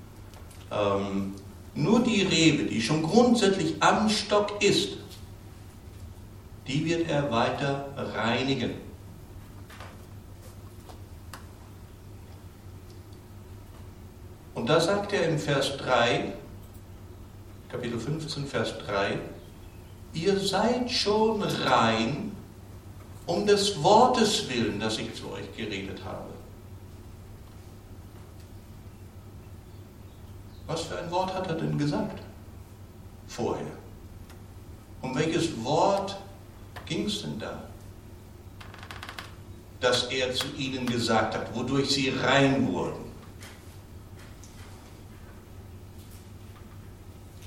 Ähm, 0.71 1.35
nur 1.75 2.00
die 2.00 2.23
Rebe, 2.23 2.64
die 2.64 2.81
schon 2.81 3.02
grundsätzlich 3.02 3.75
am 3.81 4.09
Stock 4.09 4.62
ist, 4.62 4.99
die 6.66 6.85
wird 6.85 7.09
er 7.09 7.31
weiter 7.31 7.88
reinigen. 7.97 8.71
Und 14.54 14.69
da 14.69 14.81
sagt 14.81 15.12
er 15.12 15.28
im 15.28 15.38
Vers 15.38 15.76
3, 15.76 16.33
Kapitel 17.69 17.99
15, 17.99 18.47
Vers 18.47 18.78
3, 18.87 19.19
ihr 20.14 20.38
seid 20.38 20.90
schon 20.90 21.42
rein 21.42 22.35
um 23.26 23.47
des 23.47 23.83
Wortes 23.83 24.49
willen, 24.49 24.78
das 24.78 24.99
ich 24.99 25.14
zu 25.14 25.30
euch 25.33 25.56
geredet 25.56 26.00
habe. 26.04 26.30
Was 30.66 30.83
für 30.83 30.99
ein 30.99 31.11
Wort 31.11 31.35
hat 31.35 31.47
er 31.49 31.54
denn 31.54 31.76
gesagt 31.78 32.21
vorher? 33.26 33.66
Um 35.02 35.14
welches 35.14 35.62
Wort 35.62 36.16
ging 36.87 37.06
es 37.06 37.23
denn 37.23 37.38
da? 37.38 37.62
Das 39.80 40.04
er 40.04 40.33
zu 40.33 40.47
ihnen 40.56 40.87
gesagt 40.87 41.35
hat, 41.35 41.54
wodurch 41.54 41.90
sie 41.90 42.09
rein 42.09 42.66
wurden. 42.73 43.04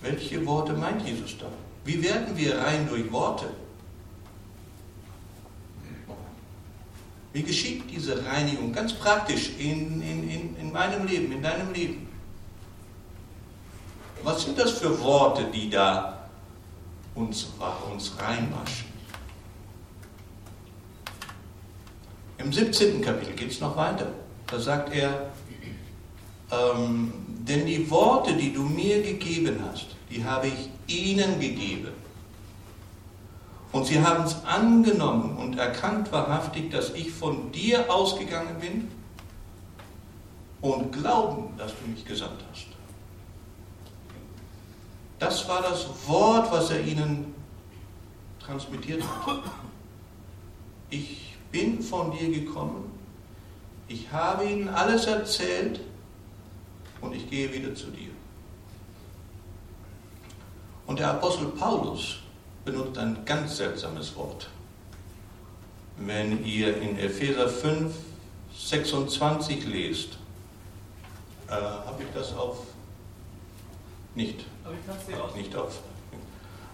Welche 0.01 0.45
Worte 0.45 0.73
meint 0.73 1.07
Jesus 1.07 1.37
da? 1.39 1.47
Wie 1.87 2.03
werden 2.03 2.35
wir 2.35 2.57
rein 2.57 2.85
durch 2.89 3.09
Worte? 3.13 3.49
Wie 7.31 7.43
geschieht 7.43 7.89
diese 7.89 8.25
Reinigung 8.25 8.73
ganz 8.73 8.91
praktisch 8.91 9.51
in, 9.57 10.01
in, 10.01 10.29
in, 10.29 10.55
in 10.57 10.71
meinem 10.73 11.07
Leben, 11.07 11.31
in 11.31 11.41
deinem 11.41 11.71
Leben? 11.71 12.09
Was 14.21 14.43
sind 14.43 14.59
das 14.59 14.71
für 14.71 14.99
Worte, 14.99 15.45
die 15.45 15.69
da 15.69 16.27
uns, 17.15 17.47
uns 17.89 18.19
reinwaschen? 18.19 18.87
Im 22.37 22.51
17. 22.51 23.01
Kapitel 23.01 23.33
geht 23.33 23.51
es 23.51 23.61
noch 23.61 23.77
weiter. 23.77 24.11
Da 24.47 24.59
sagt 24.59 24.93
er, 24.93 25.31
ähm, 26.51 27.13
denn 27.47 27.65
die 27.65 27.89
Worte, 27.89 28.33
die 28.35 28.51
du 28.51 28.63
mir 28.63 29.01
gegeben 29.01 29.63
hast, 29.65 29.95
die 30.09 30.25
habe 30.25 30.47
ich 30.47 30.69
ihnen 30.87 31.39
gegeben. 31.39 31.91
Und 33.71 33.85
sie 33.85 34.01
haben 34.01 34.23
es 34.23 34.43
angenommen 34.45 35.37
und 35.37 35.57
erkannt 35.57 36.11
wahrhaftig, 36.11 36.71
dass 36.71 36.91
ich 36.93 37.11
von 37.11 37.51
dir 37.51 37.91
ausgegangen 37.93 38.59
bin 38.59 38.87
und 40.61 40.91
glauben, 40.91 41.55
dass 41.57 41.73
du 41.77 41.89
mich 41.89 42.05
gesandt 42.05 42.43
hast. 42.49 42.67
Das 45.19 45.47
war 45.47 45.61
das 45.61 45.87
Wort, 46.07 46.51
was 46.51 46.71
er 46.71 46.81
ihnen 46.81 47.33
transmittiert 48.39 49.03
hat. 49.25 49.43
Ich 50.89 51.35
bin 51.51 51.81
von 51.81 52.11
dir 52.11 52.29
gekommen, 52.29 52.91
ich 53.87 54.11
habe 54.11 54.45
ihnen 54.45 54.69
alles 54.69 55.05
erzählt 55.05 55.79
und 57.01 57.13
ich 57.13 57.29
gehe 57.29 57.51
wieder 57.51 57.73
zu 57.73 57.87
dir. 57.87 58.09
Und 60.87 60.99
der 60.99 61.09
Apostel 61.09 61.47
Paulus 61.47 62.15
benutzt 62.63 62.97
ein 62.97 63.17
ganz 63.25 63.57
seltsames 63.57 64.15
Wort. 64.15 64.49
Wenn 65.97 66.45
ihr 66.45 66.81
in 66.81 66.97
Epheser 66.97 67.49
5, 67.49 67.93
26 68.57 69.65
lest, 69.67 70.09
äh, 71.49 71.51
habe 71.51 72.03
ich 72.03 72.07
das 72.13 72.33
auf? 72.35 72.59
Nicht. 74.15 74.45
Nicht 75.35 75.55
auf. 75.55 75.79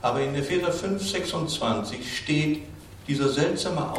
Aber 0.01 0.21
in 0.21 0.35
Epheser 0.35 0.71
5, 0.71 1.01
26 1.09 2.17
steht 2.17 2.61
dieser 3.07 3.29
seltsame 3.29 3.93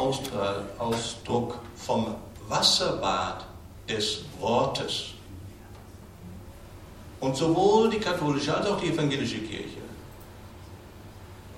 Ausdruck 0.79 1.59
vom 1.75 2.15
Wasserbad 2.47 3.45
des 3.89 4.23
Wortes. 4.39 5.07
Und 7.19 7.35
sowohl 7.35 7.89
die 7.89 7.99
katholische 7.99 8.55
als 8.55 8.67
auch 8.67 8.79
die 8.79 8.87
evangelische 8.87 9.39
Kirche 9.39 9.84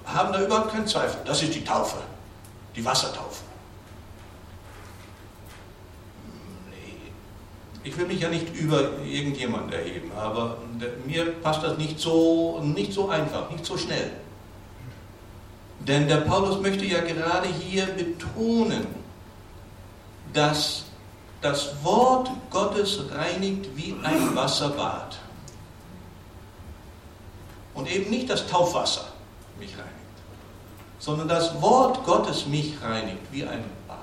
haben 0.08 0.34
da 0.34 0.44
überhaupt 0.44 0.72
keinen 0.72 0.88
Zweifel. 0.88 1.20
Das 1.26 1.44
ist 1.44 1.54
die 1.54 1.64
Taufe, 1.64 1.98
die 2.76 2.84
Wassertaufe. 2.84 3.44
Ich 7.84 7.98
will 7.98 8.06
mich 8.06 8.20
ja 8.20 8.30
nicht 8.30 8.54
über 8.54 9.00
irgendjemanden 9.04 9.72
erheben, 9.72 10.12
aber 10.18 10.58
mir 11.06 11.32
passt 11.42 11.64
das 11.64 11.78
nicht 11.78 12.00
so, 12.00 12.60
nicht 12.62 12.92
so 12.92 13.10
einfach, 13.10 13.50
nicht 13.50 13.66
so 13.66 13.78
schnell. 13.78 14.12
Denn 15.80 16.08
der 16.08 16.18
Paulus 16.18 16.60
möchte 16.60 16.86
ja 16.86 17.00
gerade 17.02 17.48
hier 17.48 17.86
betonen, 17.86 18.88
dass 20.34 20.84
das 21.42 21.84
Wort 21.84 22.30
Gottes 22.50 23.00
reinigt 23.14 23.70
wie 23.76 23.96
ein 24.04 24.36
Wasserbad. 24.36 25.18
Und 27.74 27.90
eben 27.90 28.10
nicht 28.10 28.30
das 28.30 28.48
Taufwasser 28.48 29.06
mich 29.60 29.72
reinigt, 29.78 29.97
sondern 31.00 31.28
das 31.28 31.62
Wort 31.62 32.04
Gottes 32.06 32.48
mich 32.48 32.82
reinigt 32.82 33.32
wie 33.32 33.44
ein 33.44 33.64
Bad. 33.88 33.98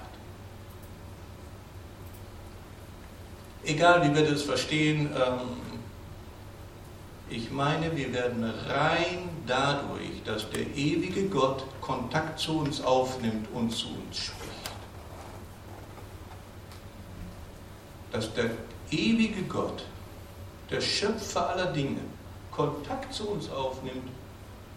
Egal 3.65 4.09
wie 4.09 4.15
wir 4.15 4.31
das 4.31 4.43
verstehen, 4.43 5.11
ähm, 5.15 5.41
ich 7.29 7.51
meine, 7.51 7.97
wir 7.97 8.13
werden 8.13 8.45
rein 8.45 9.29
dadurch, 9.47 10.23
dass 10.25 10.49
der 10.51 10.67
ewige 10.77 11.29
Gott 11.29 11.65
Kontakt 11.81 12.39
zu 12.39 12.59
uns 12.59 12.83
aufnimmt 12.83 13.49
und 13.53 13.71
zu 13.71 13.89
uns 13.89 14.17
spricht. 14.17 14.51
Dass 18.13 18.33
der 18.35 18.51
ewige 18.91 19.43
Gott, 19.43 19.85
der 20.71 20.81
Schöpfer 20.81 21.49
aller 21.49 21.73
Dinge, 21.73 22.01
Kontakt 22.51 23.13
zu 23.13 23.29
uns 23.29 23.51
aufnimmt 23.51 24.11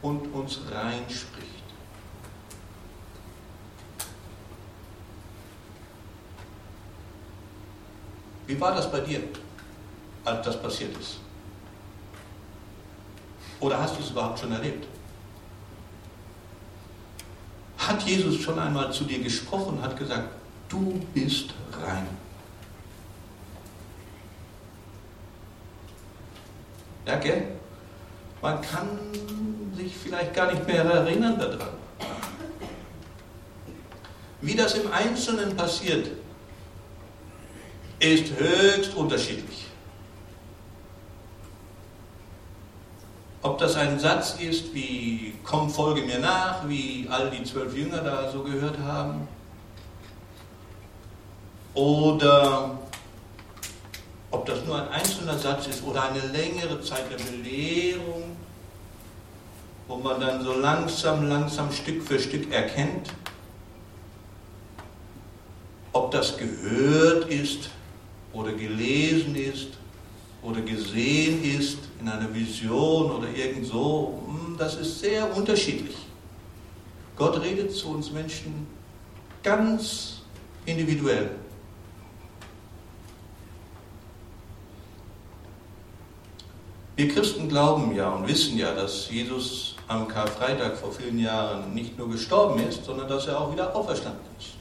und 0.01 0.34
uns 0.34 0.60
rein 0.71 1.03
spricht. 1.10 1.57
Wie 8.47 8.60
war 8.60 8.73
das 8.73 8.89
bei 8.89 9.01
dir, 9.01 9.21
als 10.23 10.45
das 10.45 10.62
passiert 10.62 10.97
ist? 10.97 11.19
Oder 13.60 13.79
hast 13.79 13.97
du 13.97 14.01
es 14.01 14.10
überhaupt 14.10 14.39
schon 14.39 14.51
erlebt? 14.51 14.88
Hat 17.77 18.01
Jesus 18.03 18.39
schon 18.39 18.57
einmal 18.57 18.91
zu 18.91 19.03
dir 19.03 19.19
gesprochen 19.19 19.77
und 19.77 19.83
hat 19.83 19.97
gesagt, 19.97 20.29
du 20.69 21.01
bist 21.13 21.53
rein? 21.71 22.07
Ja, 27.05 27.15
gell? 27.17 27.47
Man 28.41 28.62
kann 28.62 28.88
sich 29.75 29.95
vielleicht 29.95 30.33
gar 30.33 30.51
nicht 30.51 30.67
mehr 30.67 30.83
erinnern 30.83 31.39
daran. 31.39 31.69
Wie 34.41 34.55
das 34.55 34.75
im 34.75 34.91
Einzelnen 34.91 35.55
passiert, 35.55 36.10
ist 37.99 38.38
höchst 38.38 38.95
unterschiedlich. 38.95 39.65
Ob 43.41 43.57
das 43.57 43.75
ein 43.75 43.99
Satz 43.99 44.36
ist 44.39 44.73
wie 44.73 45.33
komm, 45.43 45.69
folge 45.69 46.01
mir 46.01 46.19
nach, 46.19 46.67
wie 46.67 47.07
all 47.10 47.29
die 47.29 47.43
zwölf 47.43 47.75
Jünger 47.75 48.01
da 48.01 48.31
so 48.31 48.43
gehört 48.43 48.77
haben, 48.79 49.27
oder 51.73 52.77
ob 54.31 54.45
das 54.45 54.65
nur 54.65 54.81
ein 54.81 54.89
einzelner 54.89 55.38
Satz 55.38 55.67
ist 55.67 55.83
oder 55.83 56.03
eine 56.03 56.19
längere 56.19 56.81
Zeit 56.81 57.05
der 57.12 57.17
Belehrung, 57.17 58.36
wo 59.88 59.95
man 59.97 60.19
dann 60.19 60.43
so 60.43 60.53
langsam, 60.53 61.29
langsam 61.29 61.71
Stück 61.71 62.03
für 62.03 62.19
Stück 62.19 62.51
erkennt, 62.51 63.13
ob 65.93 66.12
das 66.12 66.36
gehört 66.38 67.29
ist 67.29 67.69
oder 68.33 68.51
gelesen 68.51 69.36
ist 69.36 69.69
oder 70.41 70.62
gesehen 70.62 71.43
ist 71.43 71.79
Vision 72.62 73.12
oder 73.12 73.30
irgend 73.30 73.65
so, 73.65 74.20
hm, 74.26 74.56
das 74.58 74.76
ist 74.76 75.00
sehr 75.00 75.36
unterschiedlich. 75.36 75.96
Gott 77.15 77.41
redet 77.41 77.74
zu 77.74 77.89
uns 77.89 78.12
Menschen 78.12 78.67
ganz 79.43 80.22
individuell. 80.65 81.32
Wir 86.96 87.08
Christen 87.10 87.48
glauben 87.48 87.96
ja 87.96 88.10
und 88.10 88.28
wissen 88.28 88.58
ja, 88.58 88.74
dass 88.74 89.10
Jesus 89.10 89.76
am 89.88 90.08
Karfreitag 90.08 90.78
vor 90.78 90.91
vielen 90.91 91.20
Jahren 91.20 91.74
nicht 91.74 91.98
nur 91.98 92.10
gestorben 92.10 92.60
ist, 92.67 92.86
sondern 92.86 93.08
dass 93.08 93.28
er 93.28 93.39
auch 93.39 93.52
wieder 93.52 93.76
auferstanden 93.76 94.26
ist. 94.39 94.54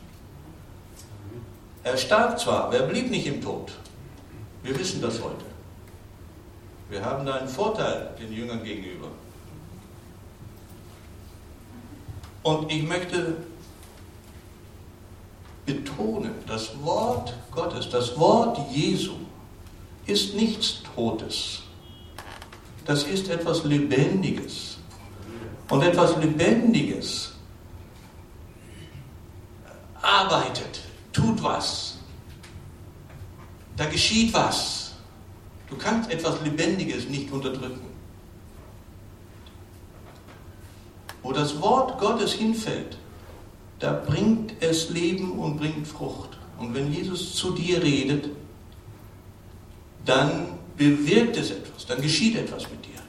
Er 1.82 1.96
starb 1.96 2.38
zwar, 2.38 2.64
aber 2.64 2.76
er 2.76 2.86
blieb 2.88 3.10
nicht 3.10 3.26
im 3.26 3.40
Tod. 3.40 3.72
Wir 4.62 4.78
wissen 4.78 5.00
das 5.00 5.22
heute. 5.22 5.55
Wir 6.88 7.04
haben 7.04 7.26
da 7.26 7.34
einen 7.34 7.48
Vorteil 7.48 8.14
den 8.18 8.32
Jüngern 8.32 8.62
gegenüber. 8.62 9.08
Und 12.42 12.70
ich 12.70 12.82
möchte 12.84 13.38
betonen, 15.64 16.32
das 16.46 16.80
Wort 16.84 17.34
Gottes, 17.50 17.90
das 17.90 18.16
Wort 18.18 18.58
Jesu 18.70 19.14
ist 20.06 20.34
nichts 20.34 20.82
Totes. 20.94 21.62
Das 22.84 23.02
ist 23.02 23.28
etwas 23.28 23.64
Lebendiges. 23.64 24.78
Und 25.68 25.82
etwas 25.82 26.16
Lebendiges 26.18 27.32
arbeitet, 30.00 30.82
tut 31.12 31.42
was. 31.42 31.98
Da 33.76 33.86
geschieht 33.86 34.32
was. 34.32 34.85
Du 35.68 35.76
kannst 35.76 36.10
etwas 36.10 36.40
Lebendiges 36.42 37.08
nicht 37.08 37.30
unterdrücken. 37.32 37.86
Wo 41.22 41.32
das 41.32 41.60
Wort 41.60 41.98
Gottes 41.98 42.32
hinfällt, 42.32 42.98
da 43.78 43.92
bringt 43.92 44.54
es 44.60 44.90
Leben 44.90 45.38
und 45.38 45.56
bringt 45.56 45.86
Frucht. 45.86 46.38
Und 46.58 46.74
wenn 46.74 46.92
Jesus 46.92 47.34
zu 47.34 47.52
dir 47.52 47.82
redet, 47.82 48.30
dann 50.04 50.58
bewirkt 50.76 51.36
es 51.36 51.50
etwas, 51.50 51.84
dann 51.86 52.00
geschieht 52.00 52.36
etwas 52.36 52.62
mit 52.70 52.84
dir. 52.84 53.00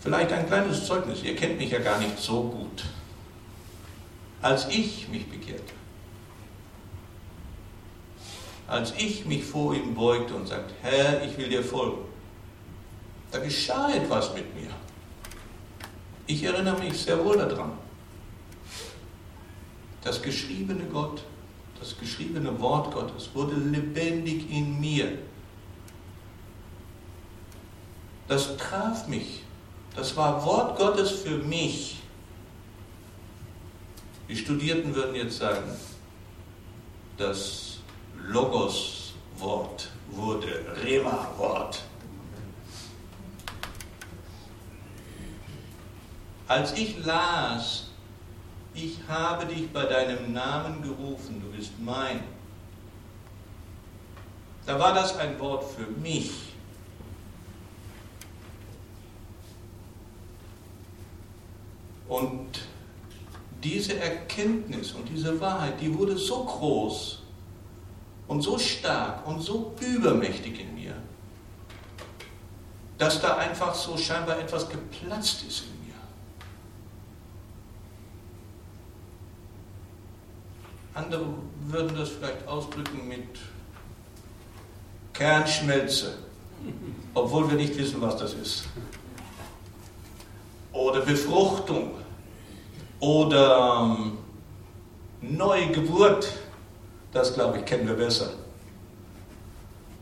Vielleicht 0.00 0.32
ein 0.32 0.46
kleines 0.46 0.86
Zeugnis, 0.86 1.22
ihr 1.22 1.36
kennt 1.36 1.58
mich 1.58 1.70
ja 1.70 1.78
gar 1.78 1.98
nicht 1.98 2.18
so 2.18 2.42
gut. 2.42 2.84
Als 4.42 4.68
ich 4.68 5.08
mich 5.08 5.26
bekehrte, 5.26 5.72
als 8.66 8.92
ich 8.96 9.24
mich 9.26 9.44
vor 9.44 9.74
ihm 9.74 9.94
beugte 9.94 10.34
und 10.34 10.48
sagte, 10.48 10.74
Herr, 10.82 11.22
ich 11.24 11.36
will 11.36 11.48
dir 11.48 11.62
folgen, 11.62 11.98
da 13.30 13.38
geschah 13.38 13.92
etwas 13.92 14.32
mit 14.34 14.54
mir. 14.54 14.70
Ich 16.26 16.42
erinnere 16.42 16.78
mich 16.78 16.98
sehr 16.98 17.22
wohl 17.22 17.36
daran. 17.36 17.72
Das 20.02 20.22
geschriebene 20.22 20.84
Gott, 20.84 21.22
das 21.80 21.98
geschriebene 21.98 22.58
Wort 22.60 22.92
Gottes 22.94 23.30
wurde 23.34 23.56
lebendig 23.56 24.50
in 24.50 24.80
mir. 24.80 25.18
Das 28.28 28.56
traf 28.56 29.06
mich. 29.06 29.42
Das 29.94 30.16
war 30.16 30.44
Wort 30.44 30.78
Gottes 30.78 31.10
für 31.10 31.38
mich. 31.38 31.98
Die 34.28 34.36
Studierten 34.36 34.94
würden 34.94 35.14
jetzt 35.14 35.38
sagen, 35.38 35.70
das 37.18 37.73
Logos-Wort 38.26 39.90
wurde 40.10 40.64
Rema-Wort. 40.82 41.82
Als 46.48 46.72
ich 46.72 47.04
las, 47.04 47.90
ich 48.74 48.98
habe 49.08 49.46
dich 49.46 49.70
bei 49.70 49.84
deinem 49.84 50.32
Namen 50.32 50.82
gerufen, 50.82 51.40
du 51.40 51.56
bist 51.56 51.72
mein, 51.78 52.20
da 54.66 54.78
war 54.78 54.94
das 54.94 55.16
ein 55.16 55.38
Wort 55.38 55.64
für 55.64 55.86
mich. 56.00 56.30
Und 62.08 62.60
diese 63.62 63.98
Erkenntnis 63.98 64.92
und 64.92 65.08
diese 65.08 65.38
Wahrheit, 65.40 65.80
die 65.80 65.96
wurde 65.96 66.16
so 66.16 66.44
groß 66.44 67.23
und 68.26 68.42
so 68.42 68.58
stark 68.58 69.26
und 69.26 69.40
so 69.40 69.74
übermächtig 69.80 70.60
in 70.60 70.74
mir, 70.74 70.94
dass 72.98 73.20
da 73.20 73.36
einfach 73.36 73.74
so 73.74 73.96
scheinbar 73.96 74.38
etwas 74.38 74.68
geplatzt 74.68 75.44
ist 75.46 75.64
in 75.64 75.88
mir. 75.88 75.94
Andere 80.94 81.26
würden 81.66 81.96
das 81.96 82.10
vielleicht 82.10 82.46
ausdrücken 82.46 83.08
mit 83.08 83.28
Kernschmelze, 85.12 86.18
obwohl 87.14 87.50
wir 87.50 87.56
nicht 87.56 87.76
wissen, 87.76 88.00
was 88.00 88.16
das 88.16 88.34
ist. 88.34 88.64
Oder 90.72 91.00
Befruchtung 91.00 91.92
oder 93.00 93.80
ähm, 93.82 94.18
Neugeburt, 95.20 96.32
das 97.14 97.34
glaube 97.34 97.58
ich 97.58 97.64
kennen 97.64 97.86
wir 97.86 97.94
besser. 97.94 98.30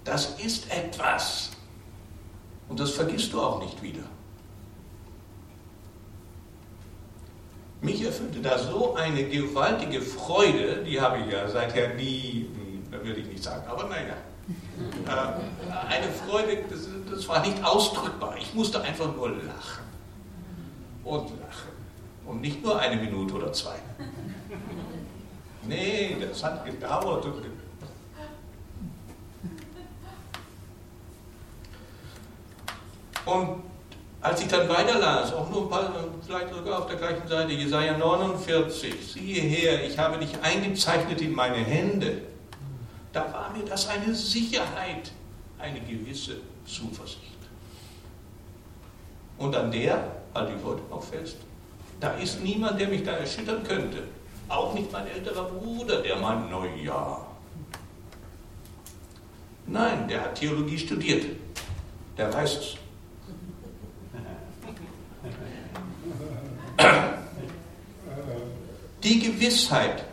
Das 0.05 0.41
ist 0.41 0.71
etwas. 0.71 1.51
Und 2.69 2.81
das 2.81 2.91
vergisst 2.91 3.33
du 3.33 3.41
auch 3.41 3.63
nicht 3.63 3.81
wieder. 3.83 4.03
Mich 7.81 8.03
erfüllte 8.05 8.41
da 8.41 8.59
so 8.59 8.95
eine 8.95 9.25
gewaltige 9.25 10.01
Freude, 10.01 10.85
die 10.85 11.01
habe 11.01 11.19
ich 11.19 11.33
ja 11.33 11.49
seither 11.49 11.95
nie, 11.95 12.49
hm, 12.53 12.91
da 12.91 13.05
würde 13.05 13.21
ich 13.21 13.27
nicht 13.27 13.43
sagen, 13.43 13.65
aber 13.69 13.89
naja. 13.89 14.15
Äh, 15.07 15.93
eine 15.93 16.13
Freude, 16.13 16.59
das, 16.71 16.89
das 17.11 17.29
war 17.29 17.45
nicht 17.45 17.63
ausdrückbar. 17.65 18.37
Ich 18.39 18.55
musste 18.55 18.81
einfach 18.83 19.15
nur 19.15 19.31
lachen. 19.31 19.85
Und 21.05 21.31
lachen. 21.41 21.73
Und 22.25 22.41
nicht 22.41 22.63
nur 22.63 22.79
eine 22.79 23.01
Minute 23.01 23.35
oder 23.35 23.53
zwei. 23.53 23.75
Nee, 25.67 26.17
das 26.21 26.43
hat 26.43 26.65
gedauert. 26.65 27.27
Und 33.25 33.63
als 34.21 34.41
ich 34.41 34.49
dann 34.49 34.69
weiterlas, 34.69 35.33
auch 35.33 35.49
nur 35.51 35.63
ein 35.63 35.69
paar, 35.69 35.93
vielleicht 36.25 36.55
sogar 36.55 36.81
auf 36.81 36.87
der 36.87 36.97
gleichen 36.97 37.27
Seite, 37.29 37.53
Jesaja 37.53 37.97
49, 37.97 38.95
siehe 39.13 39.41
her, 39.41 39.85
ich 39.85 39.99
habe 39.99 40.19
dich 40.19 40.31
eingezeichnet 40.43 41.21
in 41.21 41.33
meine 41.33 41.57
Hände, 41.57 42.23
da 43.13 43.33
war 43.33 43.51
mir 43.57 43.65
das 43.65 43.89
eine 43.89 44.15
Sicherheit, 44.15 45.13
eine 45.59 45.81
gewisse 45.81 46.37
Zuversicht. 46.67 47.19
Und 49.39 49.55
an 49.55 49.71
der 49.71 50.05
halte 50.35 50.53
ich 50.57 50.65
heute 50.65 50.83
noch 50.89 51.03
fest. 51.03 51.37
Da 52.01 52.13
ist 52.15 52.43
niemand, 52.43 52.81
der 52.81 52.89
mich 52.89 53.05
da 53.05 53.13
erschüttern 53.13 53.63
könnte. 53.65 54.05
Auch 54.49 54.75
nicht 54.75 54.93
mein 54.93 55.07
älterer 55.07 55.45
Bruder, 55.45 56.03
der 56.03 56.17
meint, 56.17 56.51
na. 56.51 57.27
Nein, 59.67 60.09
der 60.09 60.23
hat 60.23 60.35
Theologie 60.35 60.79
studiert. 60.79 61.25
Der 62.19 62.33
weiß 62.33 62.57
es. 62.59 62.77
Die 69.03 69.19
Gewissheit, 69.19 70.05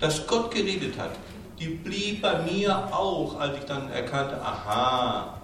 dass 0.00 0.26
Gott 0.26 0.50
geredet 0.50 0.98
hat, 0.98 1.10
die 1.58 1.68
blieb 1.68 2.22
bei 2.22 2.42
mir 2.42 2.76
auch, 2.94 3.38
als 3.38 3.58
ich 3.58 3.64
dann 3.64 3.90
erkannte, 3.90 4.40
aha, 4.40 5.40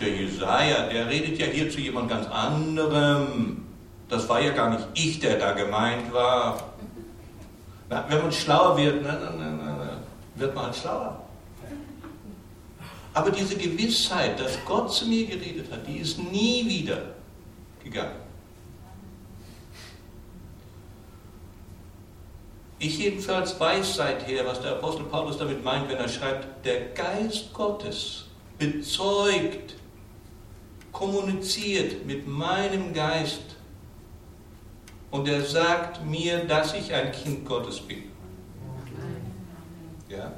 der 0.00 0.08
Jesaja, 0.08 0.88
der 0.88 1.08
redet 1.08 1.38
ja 1.38 1.46
hier 1.46 1.70
zu 1.70 1.80
jemand 1.80 2.08
ganz 2.08 2.26
anderem. 2.28 3.64
Das 4.08 4.28
war 4.28 4.40
ja 4.40 4.52
gar 4.52 4.70
nicht 4.70 4.86
ich, 4.94 5.18
der 5.18 5.38
da 5.38 5.52
gemeint 5.52 6.12
war. 6.12 6.74
Na, 7.88 8.04
wenn 8.08 8.22
man 8.22 8.32
schlauer 8.32 8.76
wird, 8.76 9.02
na, 9.02 9.18
na, 9.18 10.00
wird 10.34 10.54
man 10.54 10.66
halt 10.66 10.76
schlauer. 10.76 11.22
Aber 13.14 13.30
diese 13.30 13.56
Gewissheit, 13.56 14.38
dass 14.38 14.62
Gott 14.64 14.92
zu 14.92 15.06
mir 15.06 15.26
geredet 15.26 15.72
hat, 15.72 15.86
die 15.86 15.98
ist 15.98 16.18
nie 16.18 16.68
wieder 16.68 17.14
gegangen. 17.82 18.26
Ich 22.78 22.98
jedenfalls 22.98 23.58
weiß 23.58 23.96
seither, 23.96 24.44
was 24.44 24.60
der 24.60 24.72
Apostel 24.72 25.04
Paulus 25.04 25.38
damit 25.38 25.64
meint, 25.64 25.88
wenn 25.88 25.96
er 25.96 26.10
schreibt, 26.10 26.64
der 26.66 26.88
Geist 26.90 27.54
Gottes 27.54 28.26
bezeugt, 28.58 29.76
kommuniziert 30.92 32.04
mit 32.04 32.26
meinem 32.26 32.92
Geist 32.92 33.55
und 35.16 35.26
er 35.28 35.42
sagt 35.42 36.04
mir, 36.04 36.44
dass 36.44 36.74
ich 36.74 36.92
ein 36.92 37.10
Kind 37.10 37.46
Gottes 37.46 37.80
bin. 37.80 38.02
Ja? 40.10 40.30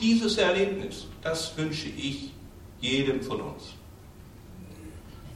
Dieses 0.00 0.36
Erlebnis, 0.36 1.06
das 1.22 1.56
wünsche 1.56 1.88
ich 1.88 2.32
jedem 2.80 3.22
von 3.22 3.40
uns. 3.40 3.74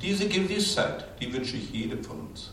Diese 0.02 0.28
Gewissheit, 0.28 1.04
die 1.20 1.32
wünsche 1.32 1.56
ich 1.56 1.70
jedem 1.70 2.02
von 2.02 2.20
uns. 2.20 2.52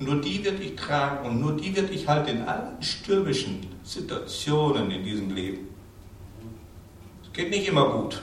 Nur 0.00 0.20
die 0.20 0.42
wird 0.44 0.60
ich 0.60 0.74
tragen 0.76 1.26
und 1.28 1.40
nur 1.40 1.56
die 1.56 1.76
wird 1.76 1.90
ich 1.90 2.08
halt 2.08 2.28
in 2.28 2.42
allen 2.42 2.82
stürmischen 2.82 3.66
Situationen 3.84 4.90
in 4.90 5.04
diesem 5.04 5.30
Leben. 5.30 5.68
Es 7.22 7.32
geht 7.32 7.50
nicht 7.50 7.68
immer 7.68 7.88
gut. 7.90 8.22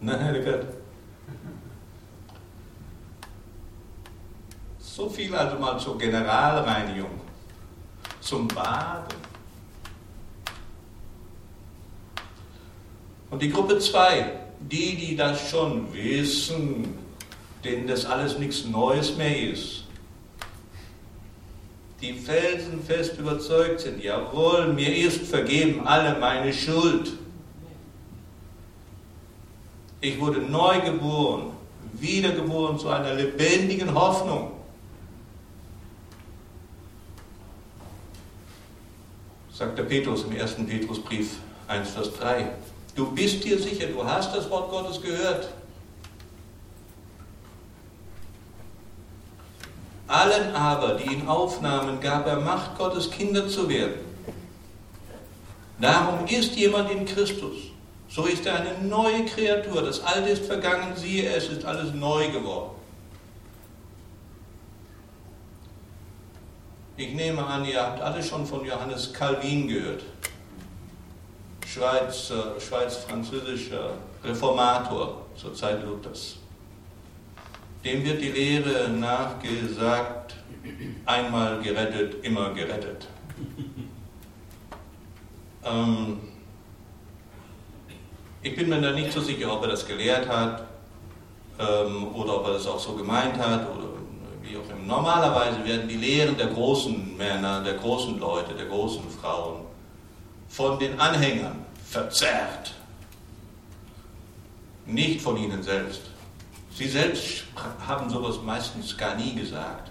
Nein, 0.00 0.34
der 0.34 0.44
wird. 0.44 0.66
So 4.94 5.08
viel 5.08 5.34
also 5.34 5.58
mal 5.58 5.80
zur 5.80 5.96
Generalreinigung, 5.96 7.18
zum 8.20 8.46
Baden. 8.46 9.16
Und 13.30 13.40
die 13.40 13.48
Gruppe 13.48 13.78
2, 13.78 14.32
die, 14.60 14.94
die 14.96 15.16
das 15.16 15.48
schon 15.48 15.90
wissen, 15.94 16.98
denen 17.64 17.86
das 17.86 18.04
alles 18.04 18.36
nichts 18.38 18.66
Neues 18.66 19.16
mehr 19.16 19.34
ist, 19.34 19.84
die 22.02 22.12
felsenfest 22.12 23.18
überzeugt 23.18 23.80
sind, 23.80 24.04
jawohl, 24.04 24.74
mir 24.74 24.94
ist 24.94 25.22
vergeben 25.26 25.86
alle 25.86 26.18
meine 26.18 26.52
Schuld. 26.52 27.12
Ich 30.02 30.20
wurde 30.20 30.40
neu 30.40 30.82
geboren, 30.82 31.52
wiedergeboren 31.94 32.78
zu 32.78 32.90
einer 32.90 33.14
lebendigen 33.14 33.94
Hoffnung. 33.94 34.51
Sagt 39.62 39.78
der 39.78 39.84
Petrus 39.84 40.24
im 40.24 40.34
ersten 40.34 40.66
Petrusbrief 40.66 41.36
1, 41.68 41.90
Vers 41.90 42.12
3. 42.18 42.50
Du 42.96 43.12
bist 43.12 43.44
dir 43.44 43.56
sicher, 43.60 43.86
du 43.86 44.04
hast 44.04 44.34
das 44.34 44.50
Wort 44.50 44.68
Gottes 44.72 45.00
gehört. 45.00 45.50
Allen 50.08 50.52
aber, 50.56 50.94
die 50.94 51.14
ihn 51.14 51.28
aufnahmen, 51.28 52.00
gab 52.00 52.26
er 52.26 52.40
Macht, 52.40 52.76
Gottes 52.76 53.08
Kinder 53.08 53.46
zu 53.46 53.68
werden. 53.68 54.00
Darum 55.80 56.26
ist 56.26 56.56
jemand 56.56 56.90
in 56.90 57.04
Christus. 57.04 57.58
So 58.08 58.24
ist 58.24 58.44
er 58.44 58.56
eine 58.56 58.88
neue 58.88 59.26
Kreatur. 59.26 59.82
Das 59.82 60.02
Alte 60.02 60.30
ist 60.30 60.46
vergangen, 60.46 60.96
siehe, 60.96 61.32
es 61.32 61.48
ist 61.48 61.64
alles 61.64 61.94
neu 61.94 62.32
geworden. 62.32 62.81
Ich 67.02 67.14
nehme 67.14 67.44
an, 67.44 67.64
ihr 67.64 67.82
habt 67.82 68.00
alle 68.00 68.22
schon 68.22 68.46
von 68.46 68.64
Johannes 68.64 69.12
Calvin 69.12 69.66
gehört. 69.66 70.04
Schweiz, 71.66 72.32
Schweiz-französischer 72.60 73.94
Reformator 74.22 75.26
zur 75.34 75.52
Zeit 75.52 75.84
Luthers. 75.84 76.36
Dem 77.84 78.04
wird 78.04 78.22
die 78.22 78.30
Lehre 78.30 78.88
nachgesagt, 78.88 80.36
einmal 81.04 81.60
gerettet, 81.60 82.24
immer 82.24 82.50
gerettet. 82.50 83.08
Ähm, 85.64 86.18
ich 88.42 88.56
bin 88.56 88.68
mir 88.68 88.80
da 88.80 88.90
nicht 88.90 89.12
so 89.12 89.20
sicher, 89.20 89.52
ob 89.52 89.62
er 89.62 89.68
das 89.68 89.86
gelehrt 89.86 90.28
hat 90.28 90.64
ähm, 91.56 92.12
oder 92.16 92.40
ob 92.40 92.48
er 92.48 92.54
das 92.54 92.66
auch 92.66 92.80
so 92.80 92.94
gemeint 92.94 93.38
hat 93.38 93.70
oder 93.70 93.91
wie 94.52 94.58
auch 94.58 94.68
immer. 94.68 94.86
Normalerweise 94.86 95.64
werden 95.64 95.88
die 95.88 95.96
Lehren 95.96 96.36
der 96.36 96.48
großen 96.48 97.16
Männer, 97.16 97.62
der 97.62 97.74
großen 97.74 98.18
Leute, 98.18 98.54
der 98.54 98.66
großen 98.66 99.08
Frauen 99.10 99.62
von 100.48 100.78
den 100.78 100.98
Anhängern 101.00 101.64
verzerrt, 101.88 102.74
nicht 104.86 105.20
von 105.22 105.36
ihnen 105.36 105.62
selbst. 105.62 106.02
Sie 106.74 106.88
selbst 106.88 107.44
haben 107.86 108.10
sowas 108.10 108.40
meistens 108.44 108.96
gar 108.96 109.14
nie 109.14 109.34
gesagt. 109.34 109.90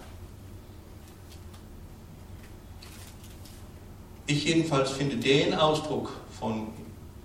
Ich 4.28 4.46
jedenfalls 4.46 4.92
finde 4.92 5.18
den 5.18 5.54
Ausdruck 5.54 6.12
von 6.40 6.68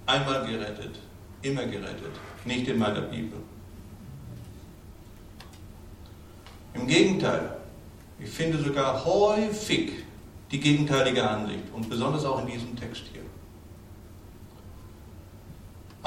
einmal 0.07 0.47
gerettet, 0.47 0.99
immer 1.43 1.65
gerettet, 1.65 2.13
nicht 2.45 2.67
in 2.69 2.79
meiner 2.79 3.03
Bibel. 3.03 3.39
Im 6.87 6.93
Gegenteil, 6.93 7.57
ich 8.21 8.31
finde 8.31 8.59
sogar 8.63 9.05
häufig 9.05 9.91
die 10.53 10.61
gegenteilige 10.61 11.29
Ansicht 11.29 11.65
und 11.75 11.91
besonders 11.91 12.25
auch 12.25 12.41
in 12.43 12.47
diesem 12.47 12.77
Text 12.77 13.03
hier. 13.13 13.23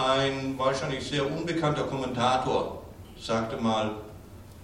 Ein 0.02 0.58
wahrscheinlich 0.58 1.06
sehr 1.06 1.30
unbekannter 1.30 1.84
Kommentator 1.84 2.82
sagte 3.20 3.58
mal, 3.58 3.92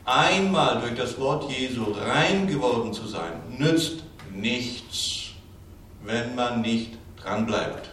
einmal 0.05 0.79
durch 0.79 0.95
das 0.95 1.19
Wort 1.19 1.51
Jesu 1.51 1.83
rein 1.91 2.47
geworden 2.47 2.93
zu 2.93 3.05
sein, 3.07 3.33
nützt 3.49 4.05
nichts, 4.33 5.31
wenn 6.05 6.33
man 6.33 6.61
nicht 6.61 6.93
dranbleibt. 7.21 7.89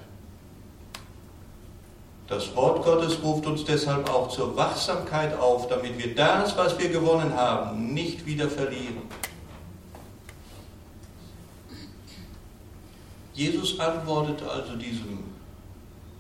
Das 2.33 2.57
Wort 2.57 2.83
Gottes 2.83 3.23
ruft 3.23 3.45
uns 3.45 3.63
deshalb 3.63 4.09
auch 4.09 4.27
zur 4.31 4.57
Wachsamkeit 4.57 5.39
auf, 5.39 5.69
damit 5.69 5.99
wir 5.99 6.15
das, 6.15 6.57
was 6.57 6.79
wir 6.79 6.89
gewonnen 6.89 7.35
haben, 7.35 7.93
nicht 7.93 8.25
wieder 8.25 8.49
verlieren. 8.49 9.03
Jesus 13.35 13.79
antwortete 13.79 14.51
also 14.51 14.77
diesem 14.77 15.19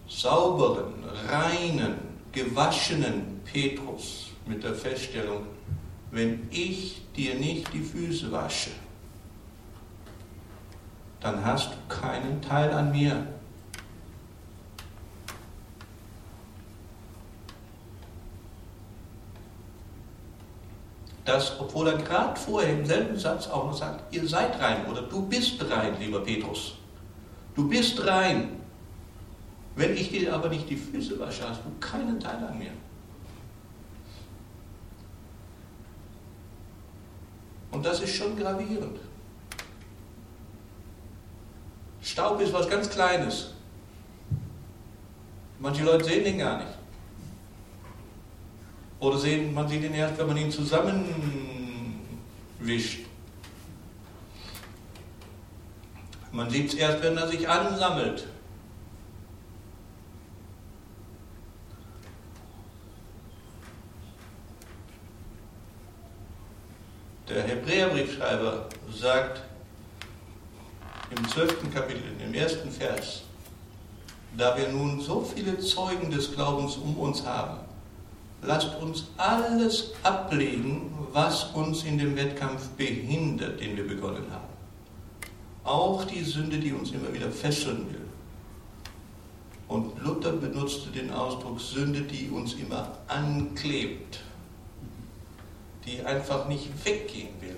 sauberen, 0.07 0.93
reinen, 1.31 1.95
gewaschenen 2.31 3.41
Petrus 3.51 4.33
mit 4.45 4.63
der 4.63 4.75
Feststellung, 4.75 5.47
wenn 6.11 6.47
ich 6.51 7.01
dir 7.17 7.37
nicht 7.37 7.73
die 7.73 7.81
Füße 7.81 8.31
wasche, 8.31 8.73
dann 11.21 11.43
hast 11.43 11.71
du 11.71 11.77
keinen 11.89 12.43
Teil 12.43 12.71
an 12.71 12.93
mir. 12.93 13.27
Das, 21.33 21.59
obwohl 21.59 21.89
er 21.89 21.97
gerade 21.97 22.39
vorher 22.39 22.75
im 22.75 22.85
selben 22.85 23.19
Satz 23.19 23.49
auch 23.49 23.65
noch 23.65 23.75
sagt, 23.75 24.15
ihr 24.15 24.29
seid 24.29 24.61
rein 24.61 24.85
oder 24.85 25.01
du 25.01 25.23
bist 25.23 25.59
rein, 25.71 25.97
lieber 25.99 26.21
Petrus. 26.21 26.75
Du 27.55 27.67
bist 27.67 28.07
rein. 28.07 28.61
Wenn 29.75 29.97
ich 29.97 30.11
dir 30.11 30.35
aber 30.35 30.51
nicht 30.51 30.69
die 30.69 30.77
Füße 30.77 31.19
wasche, 31.19 31.49
hast 31.49 31.63
du 31.65 31.71
keinen 31.81 32.21
Teil 32.21 32.37
an 32.37 32.59
mir. 32.59 32.73
Und 37.71 37.87
das 37.87 38.03
ist 38.03 38.15
schon 38.15 38.37
gravierend. 38.37 38.99
Staub 42.03 42.43
ist 42.43 42.53
was 42.53 42.69
ganz 42.69 42.91
Kleines. 42.91 43.55
Manche 45.59 45.83
Leute 45.83 46.05
sehen 46.05 46.25
den 46.25 46.37
gar 46.37 46.59
nicht. 46.59 46.82
Oder 49.03 49.19
sehen, 49.19 49.53
man 49.53 49.67
sieht 49.67 49.83
ihn 49.83 49.95
erst, 49.95 50.17
wenn 50.17 50.29
man 50.29 50.37
ihn 50.37 50.53
zusammenwischt. 50.53 53.01
Man 56.31 56.49
sieht 56.49 56.69
es 56.69 56.75
erst, 56.75 57.03
wenn 57.03 57.17
er 57.17 57.27
sich 57.27 57.49
ansammelt. 57.49 58.29
Der 67.29 67.43
Hebräerbriefschreiber 67.43 68.69
sagt 68.89 69.43
im 71.11 71.29
zwölften 71.29 71.75
Kapitel, 71.75 72.05
im 72.25 72.33
ersten 72.35 72.71
Vers, 72.71 73.25
da 74.39 74.57
wir 74.57 74.69
nun 74.69 75.01
so 75.01 75.23
viele 75.23 75.59
Zeugen 75.59 76.13
des 76.13 76.33
Glaubens 76.33 76.77
um 76.77 76.97
uns 76.99 77.27
haben, 77.27 77.62
lasst 78.43 78.75
uns 78.81 79.07
alles 79.17 79.93
ablegen, 80.03 80.93
was 81.13 81.45
uns 81.55 81.85
in 81.85 81.99
dem 81.99 82.17
Wettkampf 82.17 82.69
behindert, 82.71 83.61
den 83.61 83.77
wir 83.77 83.87
begonnen 83.87 84.25
haben. 84.31 84.53
Auch 85.65 86.05
die 86.05 86.25
Sünde, 86.25 86.59
die 86.59 86.73
uns 86.73 86.91
immer 86.91 87.13
wieder 87.13 87.31
fesseln 87.31 87.87
will. 87.91 88.01
Und 89.69 90.03
Luther 90.03 90.33
benutzte 90.33 90.91
den 90.91 91.11
Ausdruck 91.13 91.61
Sünde, 91.61 92.03
die 92.03 92.29
uns 92.29 92.55
immer 92.55 92.99
anklebt 93.09 94.21
die 95.87 96.05
einfach 96.05 96.49
nicht 96.49 96.69
weggehen 96.85 97.41
will. 97.41 97.57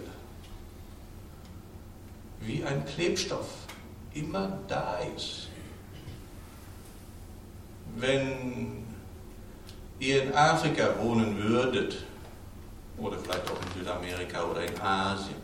Wie 2.41 2.65
ein 2.65 2.85
Klebstoff 2.87 3.49
immer 4.13 4.59
da 4.69 4.99
ist. 5.17 5.49
Wenn 7.97 8.84
ihr 9.99 10.25
in 10.25 10.35
Afrika 10.35 10.95
wohnen 11.01 11.37
würdet, 11.43 12.05
oder 12.99 13.19
vielleicht 13.19 13.51
auch 13.51 13.61
in 13.61 13.81
Südamerika 13.81 14.45
oder 14.45 14.65
in 14.65 14.81
Asien, 14.81 15.37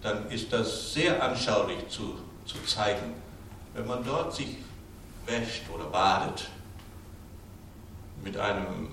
dann 0.00 0.28
ist 0.30 0.52
das 0.52 0.92
sehr 0.92 1.22
anschaulich 1.22 1.88
zu, 1.88 2.18
zu 2.44 2.58
zeigen. 2.66 3.14
Wenn 3.74 3.86
man 3.86 4.04
dort 4.04 4.34
sich 4.34 4.56
wäscht 5.26 5.62
oder 5.72 5.84
badet 5.84 6.48
mit 8.24 8.36
einem 8.36 8.88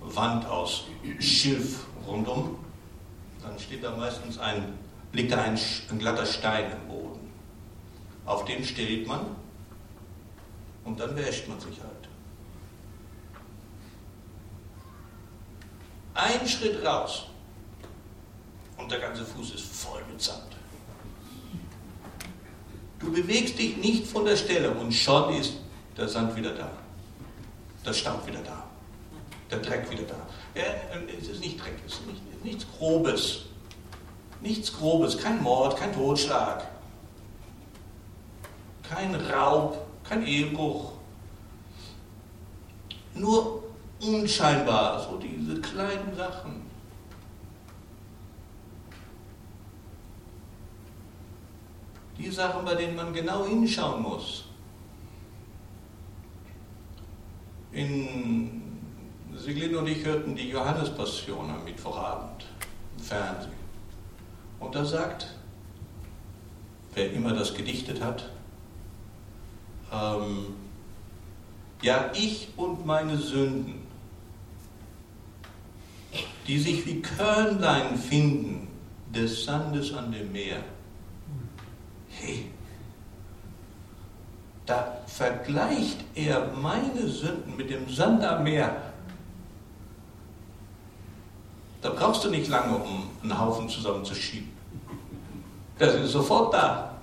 Wand 0.00 0.46
aus 0.46 0.84
Schilf 1.20 1.84
rundum, 2.06 2.58
dann 3.42 3.58
steht 3.58 3.84
da 3.84 3.96
meistens 3.96 4.38
ein, 4.38 4.78
liegt 5.12 5.32
da 5.32 5.42
ein, 5.42 5.58
ein 5.90 5.98
glatter 5.98 6.26
Stein 6.26 6.70
im 6.72 6.88
Boden. 6.88 7.32
Auf 8.24 8.44
den 8.44 8.64
steht 8.64 9.06
man 9.06 9.20
und 10.84 10.98
dann 10.98 11.16
wäscht 11.16 11.48
man 11.48 11.58
sich 11.60 11.78
halt. 11.80 12.05
Ein 16.16 16.48
Schritt 16.48 16.84
raus 16.84 17.26
und 18.78 18.90
der 18.90 19.00
ganze 19.00 19.24
Fuß 19.24 19.54
ist 19.54 19.66
voll 19.66 20.02
mit 20.10 20.20
Sand. 20.20 20.56
Du 22.98 23.12
bewegst 23.12 23.58
dich 23.58 23.76
nicht 23.76 24.06
von 24.06 24.24
der 24.24 24.36
Stelle 24.36 24.70
und 24.70 24.92
schon 24.92 25.34
ist 25.34 25.54
der 25.96 26.08
Sand 26.08 26.34
wieder 26.34 26.54
da, 26.54 26.70
der 27.84 27.92
Staub 27.92 28.26
wieder 28.26 28.40
da. 28.40 28.66
der 29.50 29.58
Dreck 29.58 29.90
wieder 29.90 30.04
da. 30.04 30.26
Ja, 30.54 30.64
es 31.18 31.28
ist 31.28 31.40
nicht 31.40 31.62
Dreck, 31.62 31.74
es 31.86 31.94
ist 31.94 32.06
nicht, 32.06 32.44
nichts 32.44 32.66
Grobes. 32.78 33.42
Nichts 34.40 34.72
Grobes, 34.72 35.16
kein 35.18 35.42
Mord, 35.42 35.76
kein 35.76 35.92
Totschlag, 35.92 36.66
kein 38.82 39.14
Raub, 39.14 39.86
kein 40.04 40.26
Ehebruch. 40.26 40.92
Nur 43.14 43.64
unscheinbar, 44.00 45.00
so 45.08 45.16
diese 45.16 45.45
kleinen 45.76 46.16
Sachen. 46.16 46.62
Die 52.16 52.30
Sachen, 52.30 52.64
bei 52.64 52.74
denen 52.74 52.96
man 52.96 53.12
genau 53.12 53.44
hinschauen 53.44 54.02
muss. 54.02 54.46
In 57.72 58.62
Siglin 59.34 59.76
und 59.76 59.86
ich 59.86 60.02
hörten 60.02 60.34
die 60.34 60.48
Johannespassion 60.48 61.50
am 61.50 61.62
Mittwochabend 61.64 62.46
im 62.96 63.04
Fernsehen. 63.04 63.52
Und 64.58 64.74
da 64.74 64.82
sagt, 64.82 65.34
wer 66.94 67.12
immer 67.12 67.34
das 67.34 67.52
gedichtet 67.52 68.02
hat, 68.02 68.30
ähm, 69.92 70.54
ja, 71.82 72.10
ich 72.14 72.48
und 72.56 72.86
meine 72.86 73.18
Sünden, 73.18 73.85
die 76.46 76.58
sich 76.58 76.86
wie 76.86 77.02
Körnlein 77.02 77.96
finden 77.96 78.68
des 79.14 79.44
Sandes 79.44 79.92
an 79.92 80.12
dem 80.12 80.32
Meer. 80.32 80.62
Hey, 82.08 82.50
da 84.64 84.98
vergleicht 85.06 86.04
er 86.14 86.52
meine 86.54 87.08
Sünden 87.08 87.56
mit 87.56 87.70
dem 87.70 87.88
Sand 87.88 88.24
am 88.24 88.44
Meer. 88.44 88.92
Da 91.82 91.90
brauchst 91.90 92.24
du 92.24 92.30
nicht 92.30 92.48
lange, 92.48 92.76
um 92.76 93.10
einen 93.22 93.38
Haufen 93.38 93.68
zusammenzuschieben. 93.68 94.50
Das 95.78 95.94
ist 95.94 96.10
sofort 96.10 96.54
da. 96.54 96.96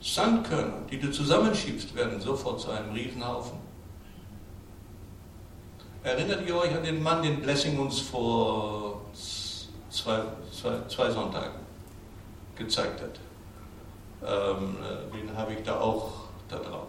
Sandkörner, 0.00 0.86
die 0.90 0.98
du 0.98 1.10
zusammenschiebst, 1.10 1.94
werden 1.94 2.20
sofort 2.20 2.60
zu 2.60 2.70
einem 2.70 2.92
Riesenhaufen. 2.92 3.65
Erinnert 6.06 6.46
ihr 6.46 6.54
euch 6.56 6.72
an 6.72 6.84
den 6.84 7.02
Mann, 7.02 7.20
den 7.20 7.42
Blessing 7.42 7.76
uns 7.80 7.98
vor 7.98 9.00
zwei, 9.90 10.20
zwei, 10.52 10.78
zwei 10.86 11.10
Sonntagen 11.10 11.58
gezeigt 12.54 13.02
hat? 13.02 13.18
Ähm, 14.22 14.76
äh, 14.84 15.16
den 15.16 15.36
habe 15.36 15.54
ich 15.54 15.64
da 15.64 15.80
auch 15.80 16.12
da 16.48 16.58
drauf. 16.58 16.86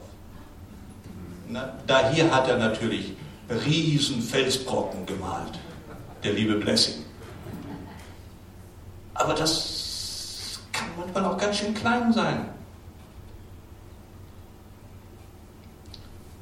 Na, 1.49 1.73
da 1.87 2.11
hier 2.11 2.29
hat 2.29 2.47
er 2.47 2.57
natürlich 2.57 3.13
riesen 3.49 4.21
Felsbrocken 4.21 5.07
gemalt, 5.07 5.57
der 6.23 6.33
liebe 6.33 6.53
Blessing. 6.53 7.03
Aber 9.15 9.33
das 9.33 10.59
kann 10.71 10.89
manchmal 10.95 11.25
auch 11.25 11.39
ganz 11.39 11.57
schön 11.57 11.73
klein 11.73 12.13
sein. 12.13 12.49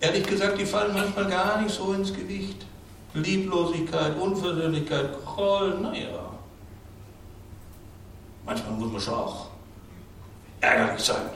Ehrlich 0.01 0.27
gesagt, 0.27 0.59
die 0.59 0.65
fallen 0.65 0.93
manchmal 0.93 1.29
gar 1.29 1.61
nicht 1.61 1.73
so 1.73 1.93
ins 1.93 2.13
Gewicht. 2.13 2.64
Lieblosigkeit, 3.15 4.19
Unversöhnlichkeit, 4.19 5.25
Groll, 5.25 5.79
naja. 5.79 6.31
Manchmal 8.45 8.71
muss 8.73 8.91
man 8.91 9.01
schon 9.01 9.13
auch 9.13 9.47
ärgerlich 10.59 11.01
sein. 11.01 11.29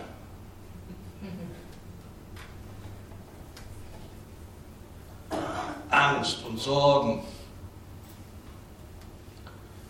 Angst 5.90 6.46
und 6.46 6.60
Sorgen. 6.60 7.24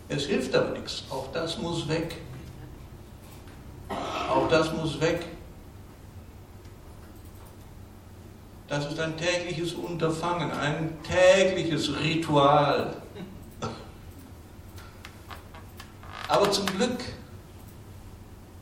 Es 0.08 0.26
hilft 0.26 0.54
aber 0.54 0.70
nichts. 0.70 1.04
Auch 1.10 1.30
das 1.32 1.58
muss 1.58 1.86
weg. 1.88 2.16
Auch 3.88 4.48
das 4.48 4.72
muss 4.72 5.00
weg. 5.00 5.26
Das 8.70 8.86
ist 8.86 9.00
ein 9.00 9.16
tägliches 9.16 9.72
Unterfangen, 9.72 10.52
ein 10.52 10.96
tägliches 11.02 11.92
Ritual. 11.98 12.94
Aber 16.28 16.50
zum 16.52 16.66
Glück 16.66 17.00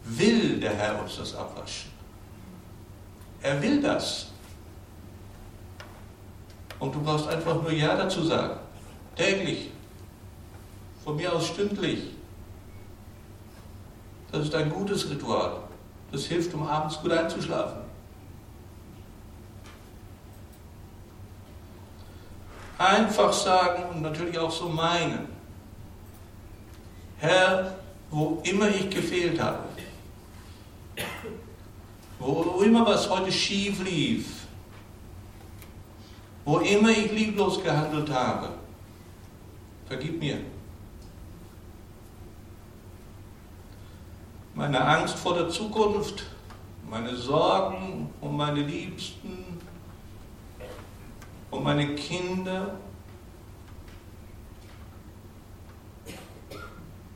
will 0.04 0.60
der 0.60 0.74
Herr 0.74 1.02
uns 1.02 1.18
das 1.18 1.34
abwaschen. 1.34 1.92
Er 3.42 3.60
will 3.60 3.82
das. 3.82 4.28
Und 6.78 6.94
du 6.94 7.02
brauchst 7.02 7.28
einfach 7.28 7.60
nur 7.60 7.72
Ja 7.72 7.94
dazu 7.94 8.24
sagen. 8.24 8.58
Täglich. 9.14 9.70
Von 11.04 11.16
mir 11.16 11.30
aus 11.30 11.48
stündlich. 11.48 12.14
Das 14.32 14.46
ist 14.46 14.54
ein 14.54 14.70
gutes 14.70 15.10
Ritual. 15.10 15.64
Das 16.10 16.24
hilft, 16.24 16.54
um 16.54 16.66
abends 16.66 16.98
gut 16.98 17.12
einzuschlafen. 17.12 17.87
Einfach 22.78 23.32
sagen 23.32 23.90
und 23.90 24.02
natürlich 24.02 24.38
auch 24.38 24.52
so 24.52 24.68
meinen. 24.68 25.26
Herr, 27.18 27.74
wo 28.08 28.40
immer 28.44 28.68
ich 28.68 28.88
gefehlt 28.88 29.40
habe, 29.40 29.64
wo 32.20 32.62
immer 32.62 32.86
was 32.86 33.10
heute 33.10 33.32
schief 33.32 33.82
lief, 33.82 34.46
wo 36.44 36.58
immer 36.58 36.90
ich 36.90 37.10
lieblos 37.10 37.62
gehandelt 37.62 38.10
habe, 38.10 38.50
vergib 39.86 40.20
mir. 40.20 40.38
Meine 44.54 44.80
Angst 44.80 45.16
vor 45.16 45.34
der 45.34 45.48
Zukunft, 45.48 46.24
meine 46.88 47.14
Sorgen 47.16 48.12
um 48.20 48.36
meine 48.36 48.62
Liebsten, 48.62 49.47
um 51.50 51.62
meine 51.62 51.94
Kinder. 51.94 52.78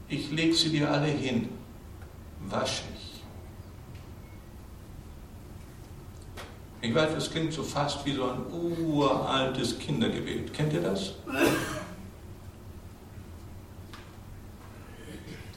Ich 0.09 0.31
lege 0.31 0.55
sie 0.55 0.71
dir 0.71 0.91
alle 0.91 1.07
hin. 1.07 1.49
Wasch 2.41 2.83
mich. 2.91 3.23
Ich 6.83 6.93
weiß, 6.93 7.15
das 7.15 7.31
klingt 7.31 7.53
so 7.53 7.63
fast 7.63 8.05
wie 8.05 8.13
so 8.13 8.29
ein 8.29 8.41
uraltes 8.53 9.79
Kindergebet. 9.79 10.53
Kennt 10.53 10.73
ihr 10.73 10.81
das? 10.83 11.13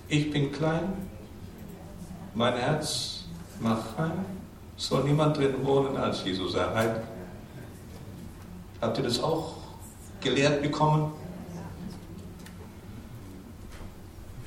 Ich 0.07 0.29
bin 0.29 0.51
klein, 0.51 0.93
mein 2.35 2.53
Herz 2.53 3.23
macht 3.59 3.97
rein, 3.97 4.23
soll 4.77 5.03
niemand 5.03 5.35
drin 5.38 5.55
wohnen 5.65 5.97
als 5.97 6.23
Jesus 6.23 6.53
erhalten. 6.53 7.14
Habt 8.81 8.97
ihr 8.97 9.03
das 9.03 9.19
auch 9.21 9.55
gelehrt 10.21 10.61
bekommen? 10.61 11.13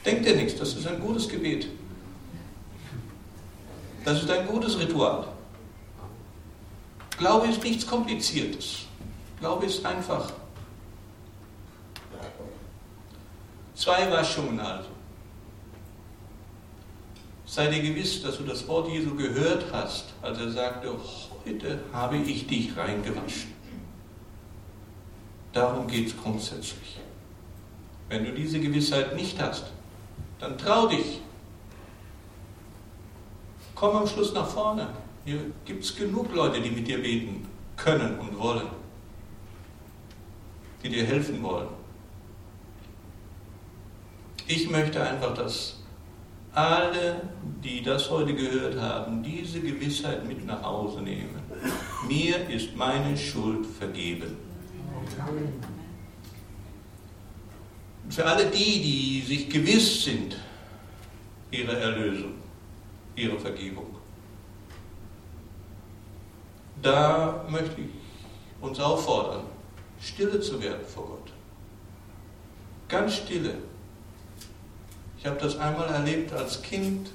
Denkt 0.04 0.26
ihr 0.26 0.36
nichts, 0.36 0.58
das 0.58 0.74
ist 0.74 0.86
ein 0.86 1.00
gutes 1.00 1.28
Gebet. 1.28 1.68
Das 4.04 4.22
ist 4.22 4.30
ein 4.30 4.46
gutes 4.46 4.78
Ritual. 4.78 5.28
Glaube 7.18 7.48
ist 7.48 7.62
nichts 7.62 7.86
Kompliziertes. 7.86 8.86
Glaube 9.40 9.66
ist 9.66 9.84
einfach. 9.84 10.32
Zwei 13.74 14.10
Waschungen 14.10 14.58
also. 14.60 14.88
Sei 17.44 17.66
dir 17.68 17.82
gewiss, 17.82 18.22
dass 18.22 18.36
du 18.38 18.44
das 18.44 18.66
Wort 18.68 18.88
Jesu 18.88 19.14
gehört 19.14 19.66
hast, 19.72 20.06
als 20.22 20.38
er 20.38 20.50
sagte, 20.50 20.92
heute 21.44 21.80
habe 21.92 22.18
ich 22.18 22.46
dich 22.46 22.76
reingewaschen. 22.76 23.57
Darum 25.52 25.86
geht 25.86 26.08
es 26.08 26.16
grundsätzlich. 26.16 26.98
Wenn 28.08 28.24
du 28.24 28.32
diese 28.32 28.60
Gewissheit 28.60 29.14
nicht 29.14 29.40
hast, 29.40 29.66
dann 30.38 30.56
trau 30.56 30.86
dich. 30.86 31.20
Komm 33.74 33.96
am 33.96 34.06
Schluss 34.06 34.32
nach 34.32 34.46
vorne. 34.46 34.88
Hier 35.24 35.40
gibt 35.64 35.84
es 35.84 35.94
genug 35.94 36.34
Leute, 36.34 36.60
die 36.60 36.70
mit 36.70 36.88
dir 36.88 37.02
beten 37.02 37.46
können 37.76 38.18
und 38.18 38.38
wollen, 38.38 38.66
die 40.82 40.88
dir 40.88 41.04
helfen 41.04 41.42
wollen. 41.42 41.68
Ich 44.46 44.70
möchte 44.70 45.02
einfach, 45.02 45.34
dass 45.34 45.76
alle, 46.54 47.28
die 47.62 47.82
das 47.82 48.10
heute 48.10 48.34
gehört 48.34 48.80
haben, 48.80 49.22
diese 49.22 49.60
Gewissheit 49.60 50.26
mit 50.26 50.44
nach 50.46 50.62
Hause 50.62 51.02
nehmen. 51.02 51.38
Mir 52.08 52.48
ist 52.48 52.74
meine 52.74 53.16
Schuld 53.16 53.66
vergeben. 53.66 54.47
Für 58.10 58.24
alle 58.24 58.46
die, 58.46 58.82
die 58.82 59.22
sich 59.26 59.48
gewiss 59.48 60.04
sind, 60.04 60.36
ihre 61.50 61.78
Erlösung, 61.78 62.34
ihre 63.14 63.38
Vergebung. 63.38 63.98
da 66.82 67.44
möchte 67.48 67.80
ich 67.80 67.90
uns 68.60 68.78
auffordern, 68.80 69.44
stille 70.00 70.40
zu 70.40 70.60
werden 70.60 70.84
vor 70.86 71.06
Gott. 71.06 71.32
Ganz 72.88 73.14
stille. 73.14 73.54
Ich 75.18 75.26
habe 75.26 75.38
das 75.40 75.56
einmal 75.58 75.88
erlebt 75.88 76.32
als 76.32 76.62
Kind, 76.62 77.10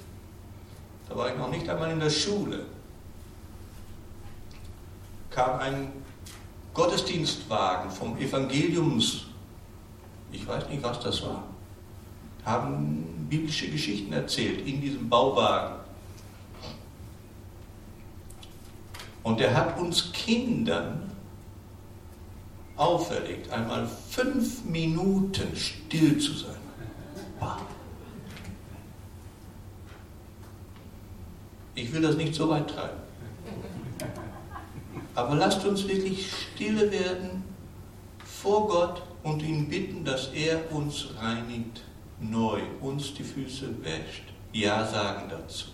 da 1.08 1.16
war 1.16 1.30
ich 1.30 1.38
noch 1.38 1.50
nicht 1.50 1.68
einmal 1.70 1.92
in 1.92 2.00
der 2.00 2.10
Schule, 2.10 2.66
kam 5.30 5.60
ein 5.60 5.92
Gottesdienstwagen 6.74 7.92
vom 7.92 8.18
Evangeliums, 8.18 9.26
ich 10.32 10.48
weiß 10.48 10.70
nicht, 10.70 10.82
was 10.82 11.00
das 11.00 11.22
war, 11.22 11.44
haben 12.46 13.28
biblische 13.30 13.70
Geschichten 13.70 14.12
erzählt 14.12 14.68
in 14.68 14.82
diesem 14.82 15.08
Bauwagen. 15.08 15.76
Und 19.22 19.40
er 19.40 19.56
hat 19.56 19.78
uns 19.80 20.12
Kindern 20.12 21.12
auferlegt, 22.76 23.52
einmal 23.52 23.88
fünf 24.10 24.66
Minuten 24.66 25.56
still 25.56 26.18
zu 26.18 26.34
sein. 26.34 26.56
Ich 31.76 31.92
will 31.92 32.02
das 32.02 32.16
nicht 32.16 32.36
so 32.36 32.50
weit 32.50 32.70
treiben. 32.70 32.98
Aber 35.16 35.36
lasst 35.36 35.66
uns 35.66 35.88
wirklich 35.88 36.32
stille 36.32 36.92
werden 36.92 37.44
vor 38.26 38.68
Gott 38.68 39.04
und 39.24 39.42
ihn 39.42 39.70
bitten, 39.70 40.04
dass 40.04 40.30
er 40.34 40.72
uns 40.72 41.10
reinigt, 41.20 41.84
neu, 42.20 42.62
uns 42.82 43.14
die 43.14 43.24
Füße 43.24 43.84
wäscht. 43.84 44.24
Ja 44.52 44.86
sagen 44.86 45.30
dazu. 45.30 45.68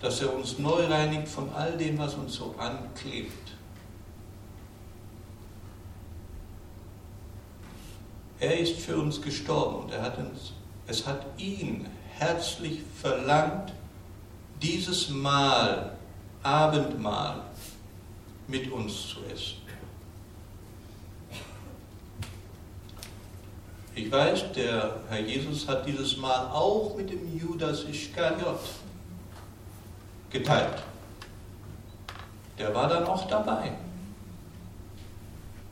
Dass 0.00 0.20
er 0.22 0.34
uns 0.34 0.58
neu 0.58 0.86
reinigt 0.86 1.28
von 1.28 1.52
all 1.52 1.76
dem, 1.76 1.98
was 1.98 2.14
uns 2.14 2.34
so 2.34 2.54
anklebt. 2.58 3.52
Er 8.40 8.58
ist 8.58 8.78
für 8.78 8.96
uns 8.96 9.20
gestorben 9.20 9.84
und 9.84 9.92
er 9.92 10.02
hat 10.02 10.16
uns, 10.18 10.52
es 10.86 11.04
hat 11.06 11.26
ihn 11.38 11.86
herzlich 12.16 12.80
verlangt, 13.00 13.72
dieses 14.60 15.08
Mahl, 15.10 15.96
Abendmahl, 16.42 17.42
mit 18.46 18.70
uns 18.72 19.08
zu 19.08 19.18
essen. 19.32 19.58
Ich 23.94 24.10
weiß, 24.10 24.52
der 24.52 25.00
Herr 25.08 25.20
Jesus 25.20 25.66
hat 25.66 25.86
dieses 25.86 26.16
Mahl 26.16 26.46
auch 26.52 26.94
mit 26.96 27.10
dem 27.10 27.36
Judas 27.36 27.82
Iskariot 27.82 28.60
geteilt. 30.30 30.82
Der 32.56 32.74
war 32.74 32.88
dann 32.88 33.04
auch 33.04 33.26
dabei, 33.26 33.72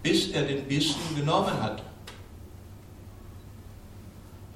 bis 0.03 0.31
er 0.31 0.43
den 0.43 0.67
Bissen 0.67 1.01
genommen 1.15 1.63
hat. 1.63 1.83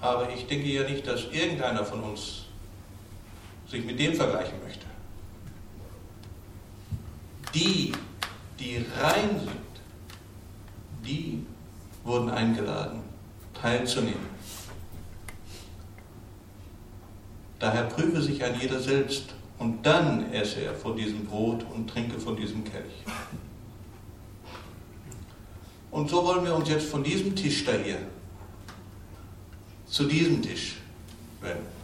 Aber 0.01 0.31
ich 0.31 0.47
denke 0.47 0.69
ja 0.69 0.89
nicht, 0.89 1.07
dass 1.07 1.25
irgendeiner 1.31 1.85
von 1.85 2.03
uns 2.03 2.47
sich 3.71 3.85
mit 3.85 3.99
dem 3.99 4.15
vergleichen 4.15 4.59
möchte. 4.65 4.87
Die, 7.55 7.93
die 8.59 8.85
rein 9.01 9.39
sind, 9.39 9.51
die 11.05 11.45
wurden 12.05 12.31
eingeladen, 12.31 13.01
teilzunehmen. 13.55 14.31
Daher 17.59 17.85
prüfe 17.85 18.23
sich 18.23 18.43
ein 18.43 18.59
jeder 18.59 18.81
selbst 18.81 19.35
und 19.59 19.85
dann 19.85 20.33
esse 20.33 20.63
er 20.63 20.75
von 20.75 20.97
diesem 20.97 21.27
Brot 21.27 21.65
und 21.75 21.89
trinke 21.89 22.19
von 22.19 22.37
diesem 22.37 22.65
Kelch. 22.65 23.05
Und 25.91 26.09
so 26.09 26.25
wollen 26.25 26.45
wir 26.45 26.55
uns 26.55 26.69
jetzt 26.69 26.89
von 26.89 27.05
diesem 27.05 27.37
Tisch 27.37 27.65
da 27.65 27.73
hier 27.73 27.99
zu 29.87 30.05
diesem 30.05 30.41
Tisch 30.41 30.77
wenden. 31.41 31.80